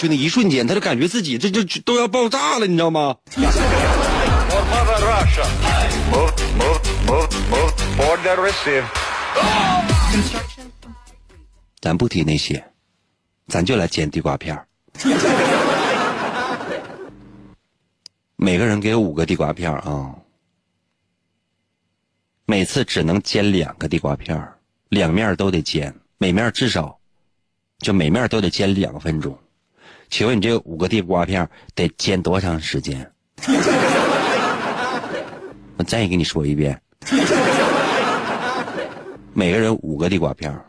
[0.00, 3.14] 就那一瞬间，他就感觉自己这这都要爆炸了，你知道吗？
[11.82, 12.64] 咱不提那些，
[13.48, 14.66] 咱就来煎地瓜片儿。
[18.36, 20.14] 每个人给五个地瓜片儿啊，
[22.46, 24.56] 每次只能煎两个地瓜片儿，
[24.88, 26.98] 两面都得煎，每面至少
[27.80, 29.38] 就每面都得煎两分钟。
[30.10, 33.10] 请问你这五个地瓜片得煎多长时间？
[35.78, 36.78] 我再给你说一遍，
[39.32, 40.66] 每个人五个地瓜片儿。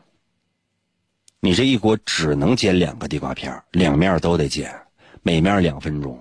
[1.41, 4.71] 你这一锅只能煎两个地瓜片儿，两面都得煎，
[5.23, 6.17] 每面两分钟。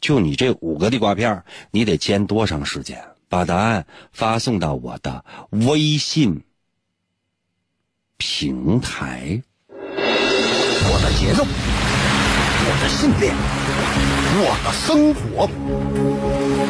[0.00, 2.98] 就你这五个地瓜片儿，你得煎多长时间？
[3.28, 6.42] 把答案发送到我的微信
[8.16, 9.42] 平台。
[10.86, 11.44] 我的节奏，
[12.66, 13.34] 我的信念，
[14.40, 15.46] 我的生活，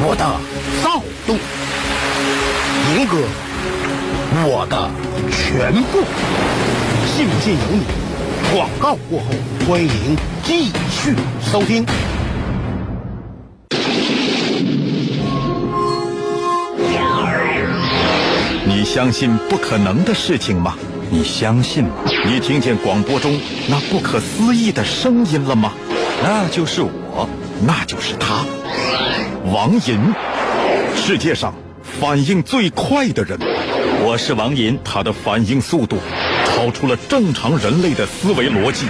[0.05, 0.25] 我的
[0.83, 1.39] 躁动，
[2.91, 3.17] 银哥，
[4.45, 4.91] 我的
[5.31, 6.03] 全部，
[7.07, 7.85] 信不信由你。
[8.53, 9.27] 广告过后，
[9.69, 11.87] 欢迎继续收听。
[18.67, 20.75] 你相信不可能的事情吗？
[21.11, 21.91] 你相信吗？
[22.27, 25.73] 你听见广播中那不可思议的声音了吗？
[26.27, 27.29] 那就是我。
[27.67, 28.47] 那就是他，
[29.45, 30.01] 王银，
[30.97, 31.55] 世界上
[32.01, 33.39] 反应最快的人。
[34.03, 35.99] 我是王银，他的反应速度
[36.47, 38.87] 超出了正常人类的思维逻辑，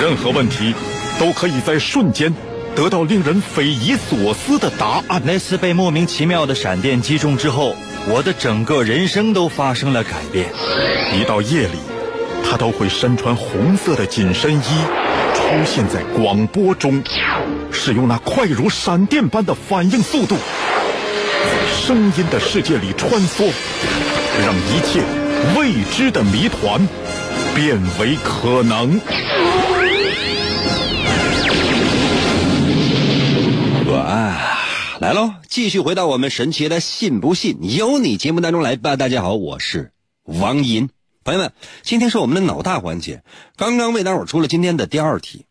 [0.00, 0.74] 任何问题
[1.20, 2.34] 都可以在瞬间
[2.74, 5.20] 得到令人匪夷所思的答案。
[5.26, 7.76] 那次被莫名其妙的闪电击中之后，
[8.08, 10.46] 我的整个人生都发生了改变。
[11.12, 11.76] 一到夜里，
[12.42, 14.62] 他都会身穿红色的紧身衣，
[15.54, 17.00] 出现在广播中，
[17.70, 23.52] 使用那快如闪电般的反应速度，在声音的世界里穿梭，
[24.44, 25.00] 让一切
[25.56, 26.84] 未知的谜团
[27.54, 29.00] 变为可能。
[33.92, 34.36] 哇，
[34.98, 35.34] 来喽！
[35.48, 38.96] 继续回到我们神奇的“信不信由你”节目当中来吧。
[38.96, 39.92] 大家好，我是
[40.24, 40.88] 王银。
[41.24, 43.22] 朋友们，今天是我们的脑大环节，
[43.56, 45.46] 刚刚为大伙出了今天的第二题。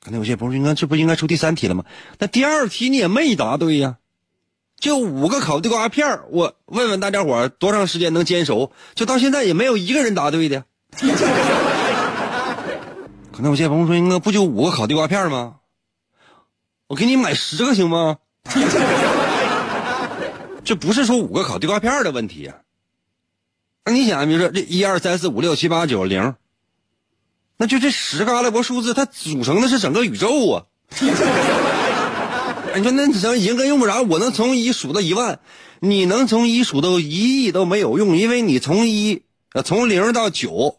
[0.00, 1.84] 可能有些朋友应该这不应该出第三题了吗？
[2.18, 3.98] 那第二题你也没答对呀，
[4.78, 8.72] 就五个烤地瓜片我问问大家伙多长时间能煎熟？
[8.94, 10.64] 就到现在也没有一个人答对的。
[13.30, 15.56] 可能有些朋友说，应该不就五个烤地瓜片吗？
[16.86, 18.16] 我给你买十个行吗？
[20.64, 22.54] 这不是说五个烤地瓜片的问题呀、
[23.84, 26.34] 那你想，比如说这一二三四五六七八九零，
[27.58, 30.64] 那就这十个阿拉伯数字，它组成的是整个宇宙啊！
[32.76, 35.38] 你说那咱银跟用不着，我能从一数到一万，
[35.80, 40.78] 你能从一数到一亿都没有用，因为你从一呃从零到九，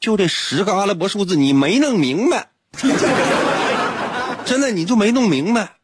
[0.00, 2.48] 就这十个阿拉伯数字你没弄明白，
[4.46, 5.74] 真的你就没弄明白。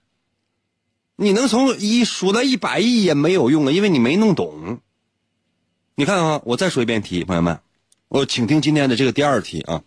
[1.16, 4.80] 你能从一数到一百亿也没有用啊，因为你没弄懂。
[5.94, 7.60] 你看啊，我再说一遍题，朋友们，
[8.08, 9.82] 我请听今天的这个第二题啊，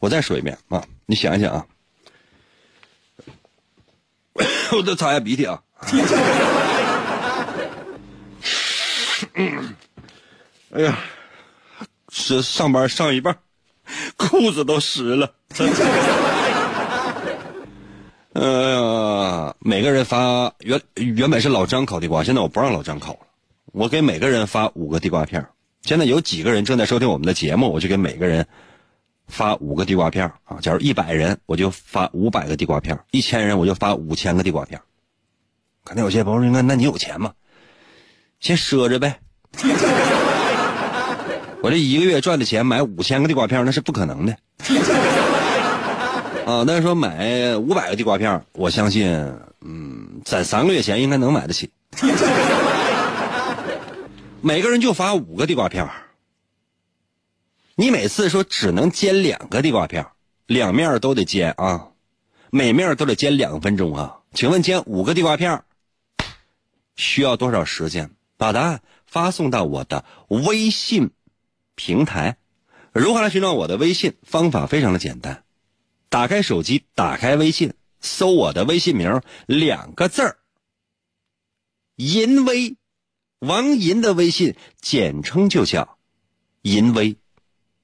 [0.00, 1.66] 我再说一遍啊，你想一想啊，
[4.72, 5.62] 我再擦一下鼻涕啊。
[10.70, 10.98] 哎呀，
[12.10, 13.36] 是上班上一半，
[14.16, 15.34] 裤子都湿了。
[18.32, 23.18] 呃，每个人发原原本是老张烤地瓜，现在我不让老张烤了，
[23.72, 25.46] 我给每个人发五个地瓜片
[25.82, 28.46] 现在有几个人正在收听我们的节目，我就给每个人
[29.26, 30.58] 发五个地瓜片啊。
[30.60, 34.80] 假如一百人，我就发五百个地瓜片；一千人，我就发五千个地瓜片
[35.84, 37.32] 可能有些朋友说：“那那你有钱吗？
[38.38, 39.18] 先赊着呗。
[41.62, 44.36] 我这一个月赚的钱买五千个地瓜片那是不可能的。
[46.44, 49.10] 啊，但是说买五百个地瓜片我相信，
[49.62, 51.70] 嗯，攒三个月钱应该能买得起。
[54.44, 55.88] 每个人就发五个地瓜片
[57.76, 60.08] 你每次说只能煎两个地瓜片
[60.46, 61.92] 两面都得煎啊，
[62.50, 64.20] 每面都得煎两分钟啊。
[64.34, 65.62] 请问煎五个地瓜片
[66.96, 68.10] 需要多少时间？
[68.36, 71.12] 把答案发送到我的微信
[71.76, 72.36] 平台。
[72.92, 74.16] 如何来寻找我的微信？
[74.24, 75.44] 方法非常的简单。
[76.08, 80.36] 打开手机，打开微信，搜我的微信名两个字儿，
[81.96, 82.76] 银威，
[83.42, 85.98] 王银的微信简称就叫
[86.62, 87.16] 银威，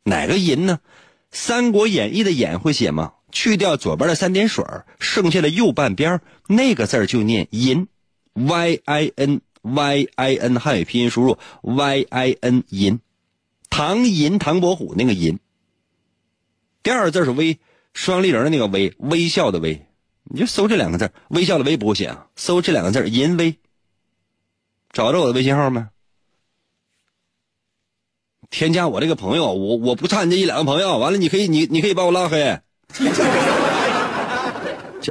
[0.05, 0.79] 哪个银呢？
[1.33, 3.15] 《三国演义》的演会写吗？
[3.33, 4.65] 去掉左边的三点水
[5.01, 7.89] 剩下的右半边那个字就念银
[8.35, 13.01] ，y i n y i n，汉语拼音输入 y i n 银，
[13.69, 15.41] 唐银唐伯虎那个银。
[16.85, 17.59] 第二个字是微。
[17.95, 19.85] 双立人的那个微，微笑的微，
[20.23, 23.57] 你就搜这两个字，微笑的微不会写啊，搜这两个字，银微。
[24.99, 25.87] 找着我的微信号没？
[28.51, 32.59] 添加我这个朋友，我我不差你这一两个朋友，完了你可以你你可以把我拉黑。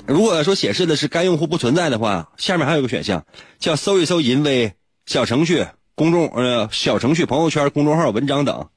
[0.06, 3.26] 如果说显示的是该用户不存在的话，下面还有个选项
[3.60, 4.74] 叫搜一搜银威
[5.06, 8.68] 小程序、公众呃小程序、朋友圈、公众号、文章等，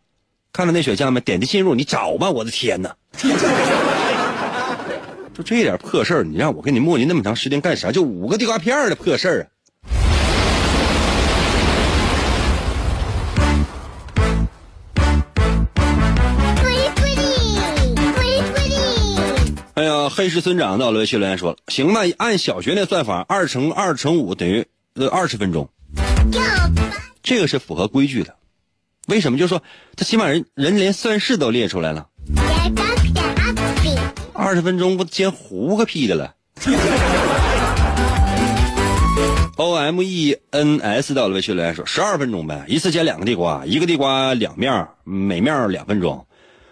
[0.53, 1.21] 看到那选项没？
[1.21, 2.31] 点击进入，你找吧。
[2.31, 2.95] 我的天哪！
[5.35, 7.91] 就这点破事儿，你让我跟你磨叽那么长时间干啥？
[7.91, 9.51] 就五个地瓜片的破事儿啊！
[19.81, 25.71] 哎呀，黑石村长到了微信留言说了：“行吧，按小学那算法，二乘二乘五等于呃二十分钟，
[27.23, 28.35] 这个是符合规矩的。
[29.09, 29.39] 为什么？
[29.39, 29.63] 就说
[29.97, 32.09] 他起码人人连算式都列出来了。”
[34.37, 36.35] 二十分钟不煎糊个屁的了。
[39.57, 46.27] O M E N S 到了微信留言说十二分钟呗，一次煎两个地瓜，一个地瓜两面，每面两分钟。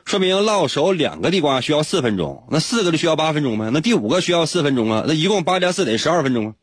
[0.08, 6.54] 说明烙熟两个地瓜需要四分钟，那四个就需要八分钟呗，那第五个需要四分钟啊，那一共八加四等于十二分钟啊。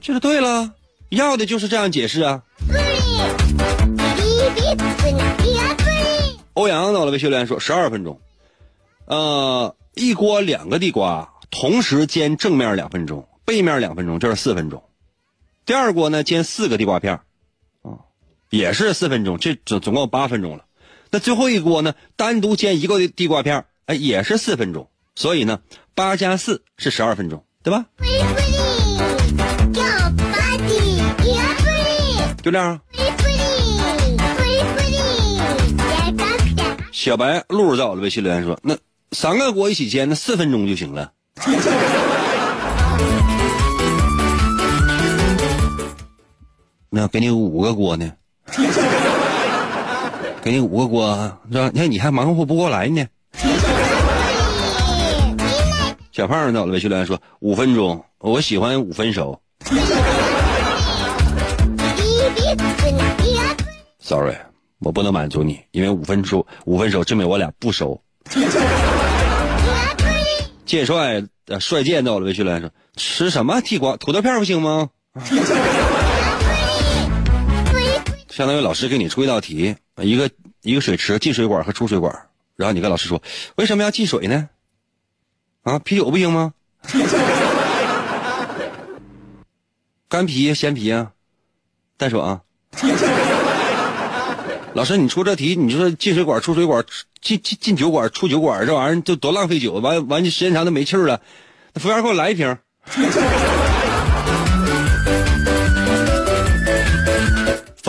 [0.00, 0.72] 这就对了，
[1.08, 2.42] 要的就是这样解释啊。
[6.54, 8.20] 欧阳到了微信留言说十二分钟，
[9.04, 14.82] 呃，一锅两个地瓜同时煎正面两分钟，背面两分钟，这是四分钟。
[15.64, 17.20] 第二锅呢煎四个地瓜片儿
[17.88, 18.02] 啊，
[18.50, 20.64] 也是四分钟，这总总共八分钟了。
[21.14, 24.88] 那最后一锅呢单独煎一个地地瓜片儿，哎，也是四分钟。
[25.14, 25.60] 所以呢，
[25.94, 27.84] 八加四是十二分钟，对吧？
[32.42, 32.80] 就这样。
[36.90, 38.74] 小白露露在我的微信留言说：“那
[39.10, 41.12] 三个锅一起煎，那四分钟就行了。”
[46.88, 48.10] 那给你五个锅呢？
[50.42, 51.70] 给你五个锅，是吧？
[51.72, 53.06] 你看你还忙活不过来呢。
[56.10, 59.40] 小胖在我的微信留言说：“五分钟，我喜欢五分熟。
[64.00, 64.34] ”Sorry，
[64.80, 68.02] 我不能满足你，因为五分熟，五分熟证明我俩不熟。
[70.66, 74.88] 剑帅呃帅剑在我的微信留言说：“吃什么地瓜土豆片不行吗？”
[78.32, 80.30] 相当于老师给你出一道题，一个
[80.62, 83.22] 一个水池进水管和出水管，然后你跟老师说
[83.56, 84.48] 为什么要进水呢？
[85.64, 86.54] 啊，啤酒不行吗？
[90.08, 91.12] 干啤、鲜啤啊，
[91.98, 92.40] 再说啊。
[94.72, 96.82] 老师，你出这题，你说进水管、出水管、
[97.20, 101.20] 进进进酒管、出酒管，这玩意儿就多浪费酒，完完时间长都没气儿了。
[101.74, 102.56] 服务员给我来一瓶。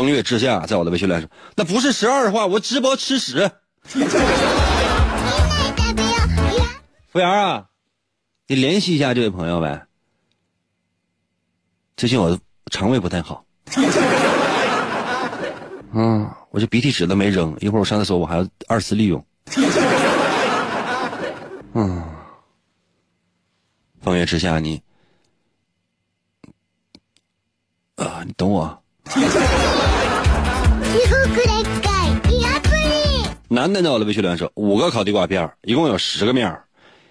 [0.03, 3.49] 风月之下，在我的微信来说，那不是十二的话，我直播吃屎。
[3.83, 4.01] 服
[7.13, 7.67] 务员啊，
[8.47, 9.87] 你联系一下这位朋友呗。
[11.95, 12.37] 最近我
[12.69, 13.45] 肠胃不太好。
[15.93, 19.25] 嗯，我这鼻涕纸都没扔，一会儿我上厕所我还要二次利用。
[21.75, 22.03] 嗯，
[24.01, 24.83] 风月之下，你
[27.95, 28.83] 啊，你等我。
[33.53, 33.91] 男的呢？
[33.91, 36.59] 我的微信留言说，五个烤地瓜片一共有十个面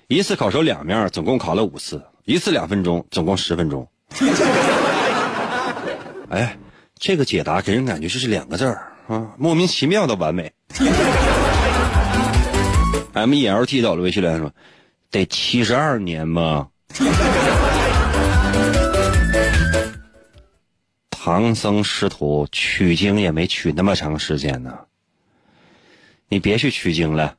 [0.09, 3.87] 一次烤熟两面总共烤了五次，一次两分钟，总共十分钟。
[6.31, 6.59] 哎，
[6.99, 10.53] 这个解答给人感觉就是两个字儿啊，莫名其妙的完美。
[13.13, 14.51] M E L T 到了微信留言说，
[15.13, 16.67] 得七十二年吗？
[21.11, 24.77] 唐僧师徒取经也没取那么长时间呢，
[26.33, 27.35] 你别去取经了。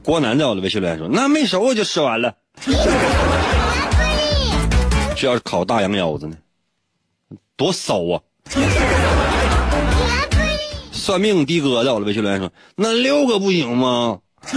[0.00, 2.32] 郭南在我的微信留言说：“那没熟我就吃完了。”
[5.16, 6.36] 这要是烤大羊腰子呢，
[7.56, 8.22] 多骚啊！
[10.92, 14.20] 算命的哥在我的微信留言说：“那六个不行吗？”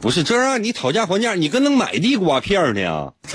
[0.00, 3.12] 不是，这让你讨价还价，你跟能买地瓜片呢？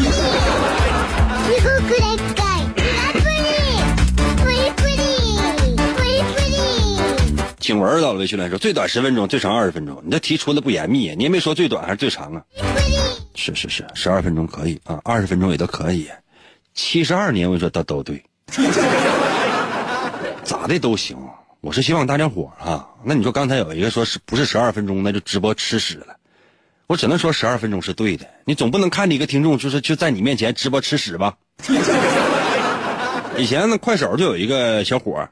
[7.64, 10.04] 景文到了微信来说，最短十分钟，最长二十分钟。
[10.04, 12.44] 你这题出的不严密，你也没说最短还是最长啊？
[13.36, 16.10] 是是是，十二分钟可以啊，二十分钟也都可以。
[16.74, 18.22] 七十二年，我跟你说都都对，
[20.44, 21.18] 咋的都行。
[21.62, 26.18] 我是希望大家伙啊，那你说刚才有一个说是不是十二分钟，那就直播吃屎了。
[26.88, 31.36] 我只能说十二分钟是对的，你总不能看你一个听众就是就在你面前直播吃屎吧？
[33.38, 35.30] 以前那快手就有一个小伙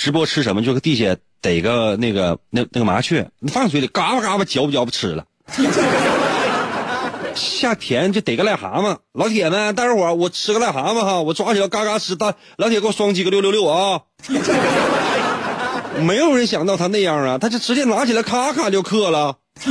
[0.00, 5.26] 直播吃什么，就地下逮个那个那那个麻雀，你放嘴里嘎巴嘎巴嚼吧嚼吧吃了。
[7.36, 14.00] 下田就逮个癞蛤蟆，老铁们，大伙我吃个癞蛤蟆哈，我抓起来嘎嘎吃，大老铁给我双击个六六六啊！
[16.00, 19.36] 没有人想到他那样啊，他就直接拿起来咔咔就嗑了。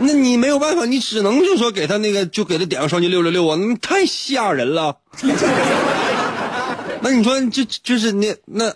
[0.00, 4.96] 那你没有办法，你只能就说给他那个，就给他点个双击六六六啊，那太吓人了。
[7.00, 8.74] 那你说就就是那那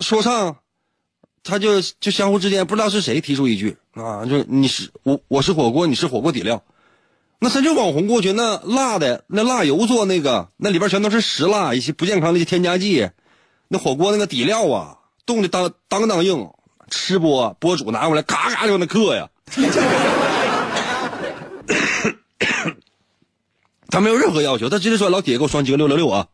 [0.00, 0.56] 说唱，
[1.42, 6.62] 他就就相互之间不知道是谁提出一句啊，就你是我我是火锅，你是火锅底料，
[7.40, 13.10] 那他就网红过去，那辣的那辣油做那个，那里边全都是石蜡一些不健康的一些添加剂，
[13.68, 16.50] 那火锅那个底料啊，冻的当当当硬，
[16.90, 19.28] 吃播博主拿过来嘎嘎就那嗑呀。
[23.88, 26.26] 他没有任何要求，他直接说：“老铁，给我双击个六六六啊！”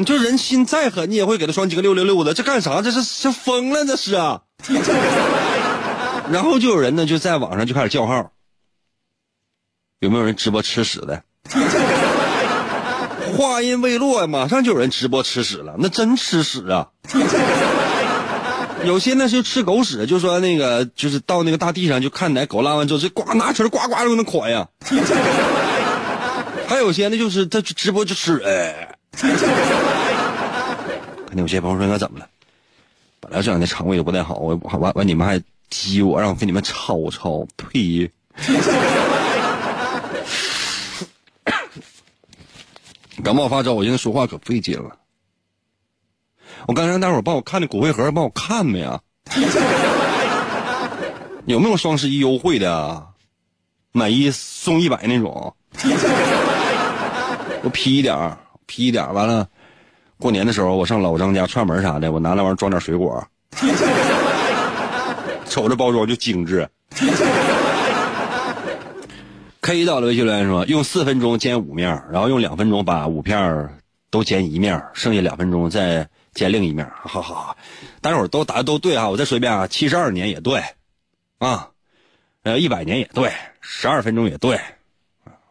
[0.00, 2.80] 你就人心再狠，你也会给他双击个六六六的，这干啥？
[2.80, 4.40] 这是这疯了，这是啊！
[6.32, 8.32] 然后就有人呢就在网上就开始叫号，
[9.98, 11.22] 有没有人直播吃屎的？
[13.36, 16.88] 话音未落，马上就有人直播吃屎了，那真吃屎啊！
[18.86, 24.66] 有些呢是吃狗屎，就说那个就是到那个大地上就看哪狗拉完之后，这呱拿锤呱呱就那款呀。
[26.66, 28.96] 还有些呢就是他直播就吃，哎。
[31.30, 32.28] 肯定有些朋友说应该怎么了？
[33.20, 38.10] 本来这两天肠胃就不太好，我完完你们还激我，让我给你们吵吵，呸！
[43.22, 44.90] 感冒发烧，我现在说话可费劲了。
[46.66, 49.00] 我刚才让大伙儿帮我看的骨灰盒，帮我看没啊？
[51.46, 53.06] 有没有双十一优惠的？
[53.92, 55.54] 买一送一百那种？
[57.62, 59.48] 我批一点儿，批一点，完了，
[60.20, 63.26] 过年的时候我上老张家串门啥的，我拿那玩意儿装点水果，
[65.48, 66.68] 瞅着包装就精致。
[69.62, 73.68] K 到了微信留言说，用四分钟煎五面，然后用两分钟把五片
[74.10, 76.86] 都煎一面，剩下两分钟再煎另一面。
[77.02, 77.56] 好好好，
[78.02, 79.08] 大伙都答的都对啊！
[79.08, 80.62] 我再说一遍啊，七十二年也对，
[81.38, 81.68] 啊，
[82.42, 84.60] 呃，一百年也对，十二分钟也对。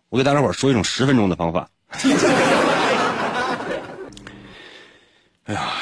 [0.09, 1.67] 我给大家伙说一种十分钟的方法。
[5.49, 5.73] 哎呀，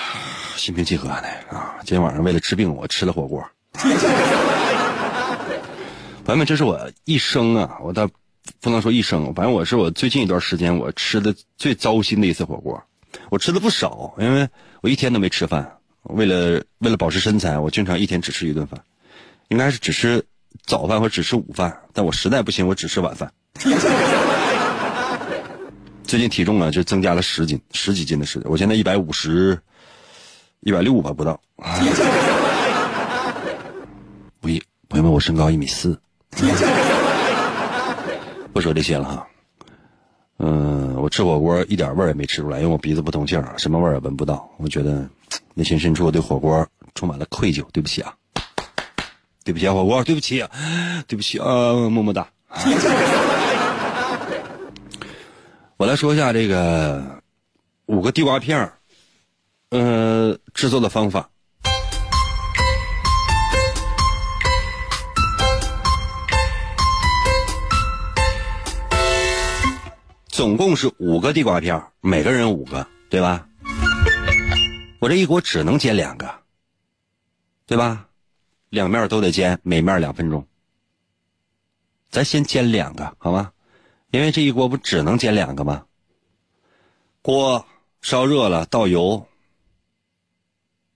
[0.55, 1.75] 心平气和的啊！
[1.79, 3.45] 今天晚上为了治病，我吃了火锅。
[3.73, 3.91] 朋
[6.27, 8.09] 友们，这是我一生啊，我倒
[8.61, 12.81] 不能说一生，反正我是我最近一段时间我吃的最糟心的一次火锅。
[13.29, 14.47] 我吃的不少，因为
[14.79, 18.83] 我一天都没吃饭，为了为了保持身材，我经常一天只吃一顿饭，
[19.49, 20.23] 应该是只吃
[20.65, 23.33] 早饭或只吃午饭，但我实在不行，我只吃晚饭。
[26.07, 29.59] 最近体重啊，就增加了十斤，十几斤的时间，我现在一百五十，
[30.61, 31.37] 一百六吧不到。
[34.39, 35.99] 不一，朋友们，我身高一米四。
[38.53, 39.27] 不说这些了哈，
[40.39, 44.49] 嗯，我吃火锅一点味儿也没吃出来，因为我鼻子不通气儿，什么味儿也闻不到。
[44.57, 45.05] 我觉得
[45.53, 48.13] 内心深处对火锅充满了愧疚，对不起啊，
[49.43, 50.41] 对不起啊，火锅，对不起，
[51.05, 52.25] 对不起啊，么么哒。
[55.79, 57.21] 我来说一下这个
[57.85, 58.73] 五个地瓜片儿，
[59.69, 61.29] 呃，制作的方法。
[70.25, 73.47] 总共是五个地瓜片儿，每个人五个，对吧？
[74.99, 76.27] 我这一锅只能煎两个，
[77.67, 78.07] 对吧？
[78.69, 80.43] 两面都得煎，每面两分钟。
[82.09, 83.51] 咱先煎两个，好吗？
[84.11, 85.83] 因为这一锅不只能煎两个吗？
[87.21, 87.65] 锅
[88.01, 89.27] 烧热了，倒油，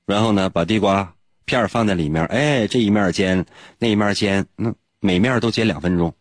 [0.06, 3.46] 然后呢，把地瓜片放在里面，哎，这一面煎，
[3.80, 6.16] 那一面煎，那每面都煎两分钟。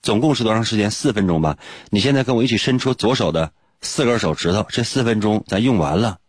[0.00, 0.90] 总共是多长时间？
[0.90, 1.58] 四分钟吧。
[1.90, 3.52] 你现在跟我一起伸出左手的
[3.82, 6.20] 四根手指头，这四分钟咱用完了，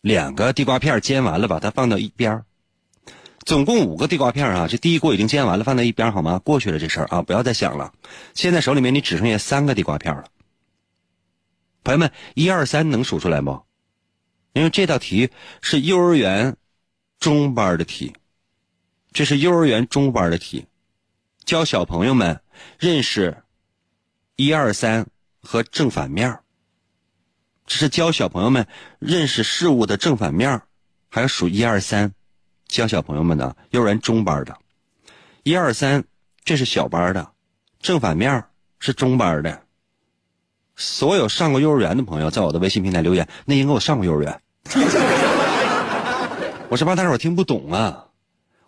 [0.00, 2.44] 两个地瓜片煎完了，把它放到一边儿。
[3.46, 6.38] 总共五个地瓜片啊，这第一锅已经煎完了，放在一边好吗？
[6.40, 7.92] 过去了这事儿啊，不要再想了。
[8.34, 10.24] 现在手里面你只剩下三个地瓜片了。
[11.82, 13.62] 朋友们，一二三能数出来吗？
[14.52, 15.30] 因为这道题
[15.62, 16.56] 是幼儿园
[17.18, 18.12] 中班的题，
[19.12, 20.66] 这是幼儿园中班的题，
[21.44, 22.40] 教小朋友们。
[22.78, 23.42] 认识
[24.36, 25.06] 一二三
[25.40, 26.40] 和正反面
[27.66, 28.66] 这是教小朋友们
[28.98, 30.60] 认识事物的正反面
[31.08, 32.12] 还有数一二三，
[32.70, 34.56] 教小朋友们的幼儿园中班的，
[35.42, 36.04] 一二三
[36.44, 37.28] 这是小班的，
[37.80, 38.44] 正反面
[38.78, 39.62] 是中班的。
[40.76, 44.40] 所有上过幼儿园的朋友，在我的微信平台留言，那应该我上过幼儿园。
[46.70, 48.06] 我是怕大伙听不懂啊，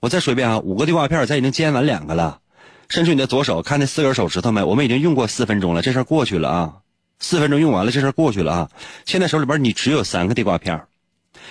[0.01, 2.41] 我再说一遍啊，五个地瓜片咱已经煎完两个了。
[2.89, 4.63] 伸出你的左手，看那四根手指头没？
[4.63, 6.75] 我们已经用过四分钟了，这事儿过去了啊！
[7.21, 8.71] 四分钟用完了，这事儿过去了啊！
[9.07, 10.85] 现在手里边你只有三个地瓜片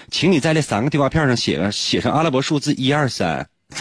[0.09, 3.47] 请你在这三个地瓜片上写个写上阿拉伯数字一二三。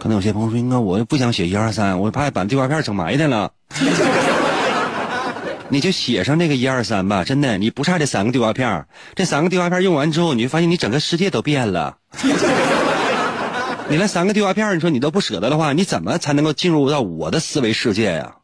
[0.00, 3.50] 可能有些朋友说，应该我不想写一二三，我怕把地瓜片整埋汰了。
[5.70, 11.96] 你就写上那个一二三吧，真的，你不差这三个地瓜片这三个地瓜片用完之后，你就发现你整个世界都变了。
[13.90, 18.36] 你那三个地瓜片你说你都不舍得的话，你怎么才能够进入到我的思维世界呀？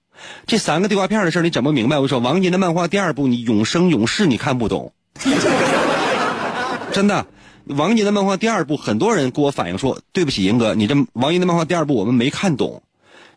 [0.46, 1.98] 这三个地瓜片的事你整不明白。
[1.98, 4.92] 我说王银的漫画第二部，你永生永世你看不懂，
[6.92, 7.26] 真的。
[7.68, 12.82] 王银的漫画第二部，很多人给我反映说，对不起，银哥，你这王银的漫画第二部我们没看懂，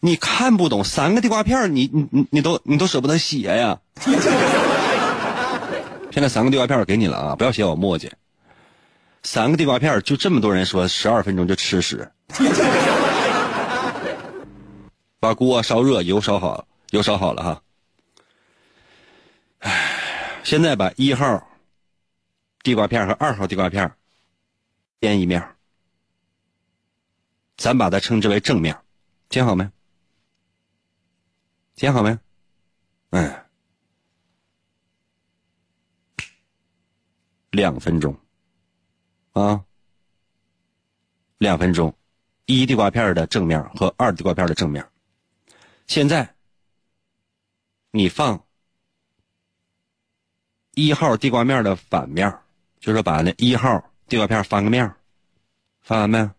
[0.02, 3.80] 你看不懂三个地瓜片你你你你都你都舍不得写呀。
[6.12, 8.10] 现在三个地瓜片给你了啊，不要嫌我磨叽。
[9.24, 12.06] 三个地瓜片就这么多人说十二分钟就吃屎。
[15.22, 17.62] 把锅烧热，油烧好，油烧好了哈。
[19.60, 19.90] 唉，
[20.44, 21.42] 现在把一号
[22.68, 23.90] 地瓜片和二号地瓜片
[25.00, 25.56] 煎一面，
[27.56, 28.78] 咱把它称之为正面，
[29.30, 29.72] 煎好没？
[31.76, 32.20] 煎好没？
[33.12, 33.46] 嗯，
[37.52, 38.14] 两分钟。
[39.32, 39.64] 啊，
[41.38, 41.98] 两分钟，
[42.48, 44.86] 一地瓜片的正面和二地瓜片的正面。
[45.86, 46.36] 现在，
[47.92, 48.46] 你放
[50.74, 52.38] 一号地瓜面的反面，
[52.80, 54.94] 就是把那一号地瓜片翻个面，
[55.82, 56.30] 翻完没？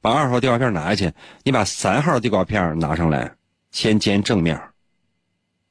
[0.00, 1.12] 把二号地瓜片拿下去，
[1.42, 3.34] 你把三号地瓜片拿上来，
[3.70, 4.60] 先煎正面，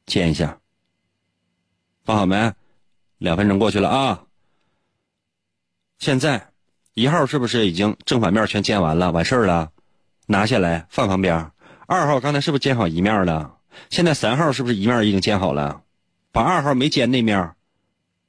[0.05, 0.59] 煎一下，
[2.05, 2.53] 放好没？
[3.17, 4.23] 两分钟过去了啊！
[5.97, 6.51] 现在
[6.93, 9.71] 一号是不是已经正反面全煎完了，完事儿了？
[10.27, 11.51] 拿下来放旁边。
[11.87, 13.57] 二号刚才是不是煎好一面了？
[13.89, 15.81] 现在三号是不是一面已经煎好了？
[16.31, 17.55] 把二号没煎那面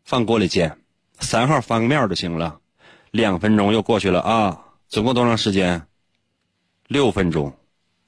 [0.02, 0.79] 放锅里煎，
[1.20, 2.58] 三号翻个面就行了。
[3.12, 4.58] 两分钟又过去了啊！
[4.88, 5.86] 总共多长时间？
[6.88, 7.52] 六分钟。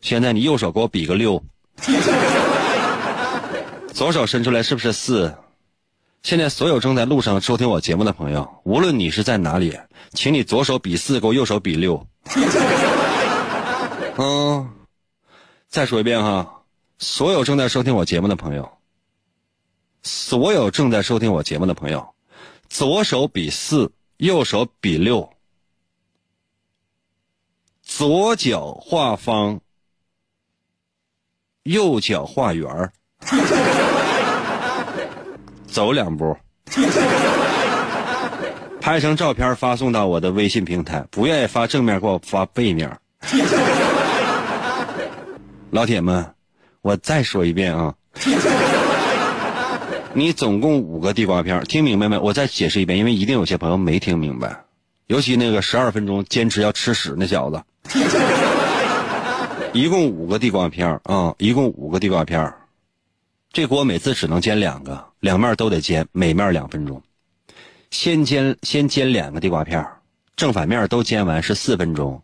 [0.00, 1.42] 现在你右手给我比个六，
[3.94, 5.34] 左手伸出来是不是四？
[6.22, 9.78] 现在所有正在路上收听我节目的朋友，无论你是在哪里，
[10.12, 12.04] 请你左手比四，给我右手比六。
[14.18, 14.68] 嗯。
[15.68, 16.62] 再说一遍哈，
[16.98, 18.70] 所有正在收听我节目的朋友，
[20.02, 22.06] 所有正在收听我节目的朋友，
[22.73, 25.31] 左手比四，右手比六，
[27.83, 29.61] 左脚画方，
[31.64, 32.91] 右脚画圆儿，
[35.66, 36.35] 走两步，
[38.81, 42.99] 拍成照片发送到我的微信平台，不愿意发正面给我发背面。
[45.70, 46.35] 老铁们，
[46.81, 47.95] 我再说一遍啊！
[50.14, 52.18] 你总共五个地瓜片，听明白没？
[52.18, 54.64] 我再解释一遍，因为一定有些朋友没听明白，
[55.06, 57.62] 尤其那个十二分钟坚持要吃屎那小子。
[59.72, 62.52] 一共五个地瓜片啊，一共五个地瓜片
[63.52, 67.02] 这锅每次只能煎两个，两面都得煎，每面两分钟。
[67.90, 69.86] 先煎先煎两个地瓜片
[70.36, 72.22] 正反面都煎完是四分钟，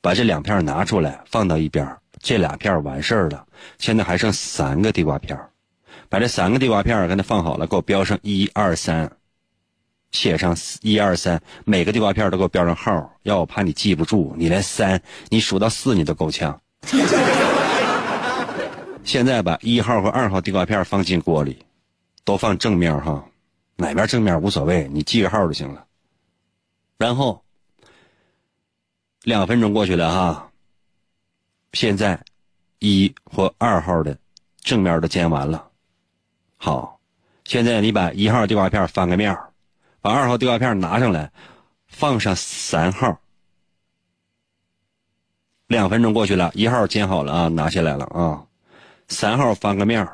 [0.00, 1.88] 把这两片拿出来放到一边
[2.20, 3.46] 这俩片完事儿了，
[3.78, 5.38] 现在还剩三个地瓜片
[6.12, 9.10] 把这三个地瓜片儿给它放好了，给我标上一二三，
[10.10, 15.00] 写上一二三，每个地瓜片儿都给我标上号，要我怕你记不住，你连三，
[15.30, 16.60] 你数到四你都够呛。
[19.04, 21.64] 现在把一号和二号地瓜片放进锅里，
[22.24, 23.24] 都放正面哈，
[23.76, 25.86] 哪面正面无所谓，你记个号就行了。
[26.98, 27.42] 然后
[29.22, 30.50] 两分钟过去了哈。
[31.72, 32.22] 现在，
[32.80, 34.18] 一或二号的
[34.60, 35.70] 正面都煎完了。
[36.64, 37.00] 好，
[37.42, 39.36] 现在你把一号地瓜片翻个面
[40.00, 41.28] 把二号地瓜片拿上来，
[41.88, 43.18] 放上三号。
[45.66, 48.44] 两分钟过去了，一号煎好了啊，拿下来了啊。
[49.08, 50.06] 三号翻个面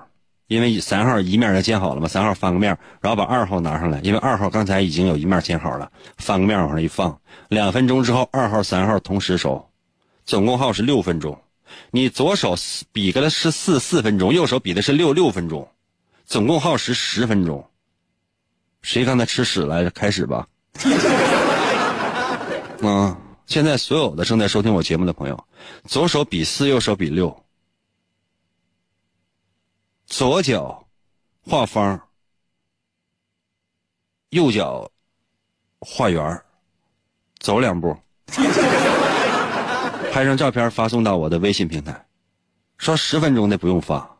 [0.46, 7.20] 因为三号一面也煎好了嘛，三号翻个面然后把二号拿上来，因为二号刚才已经有一面煎好了，翻个面往上一放。
[7.50, 9.68] 两分钟之后，二号、三号同时熟，
[10.24, 11.38] 总共耗时六分钟。
[11.90, 12.54] 你左手
[12.90, 15.68] 比个的是四四分钟，右手比的是六六分钟，
[16.28, 17.68] 总共耗时十分钟。
[18.82, 19.90] 谁刚才吃屎来着？
[19.90, 20.46] 开始吧。
[22.80, 23.16] 嗯！
[23.46, 25.48] 现在所有的正在收听我节目的朋友，
[25.86, 27.34] 左手比四，右手比六，
[30.04, 30.86] 左脚
[31.40, 31.98] 画方，
[34.28, 34.90] 右脚
[35.80, 36.42] 画圆
[37.38, 37.96] 走两步。
[40.12, 42.06] 拍张照片发送到我的微信平台，
[42.76, 44.17] 说十分钟的不用发，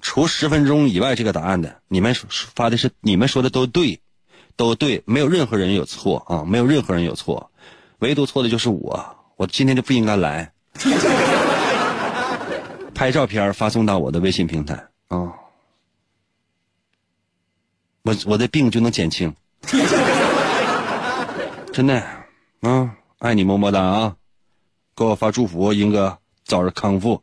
[0.00, 2.14] 除十分钟以外这个答案的，你们
[2.54, 4.00] 发的是你们说的都对，
[4.56, 7.50] 都对，没有任何人有错啊，没有任何人有错，
[7.98, 10.52] 唯独错的就是我，我今天就不应该来。
[12.94, 14.74] 拍照片发送到我的微信平台
[15.08, 15.32] 啊，
[18.02, 19.32] 我我的病就能减轻，
[21.72, 22.02] 真的
[22.60, 24.16] 啊，爱你么么哒啊。
[24.96, 27.22] 给我发祝福，英哥早日康复。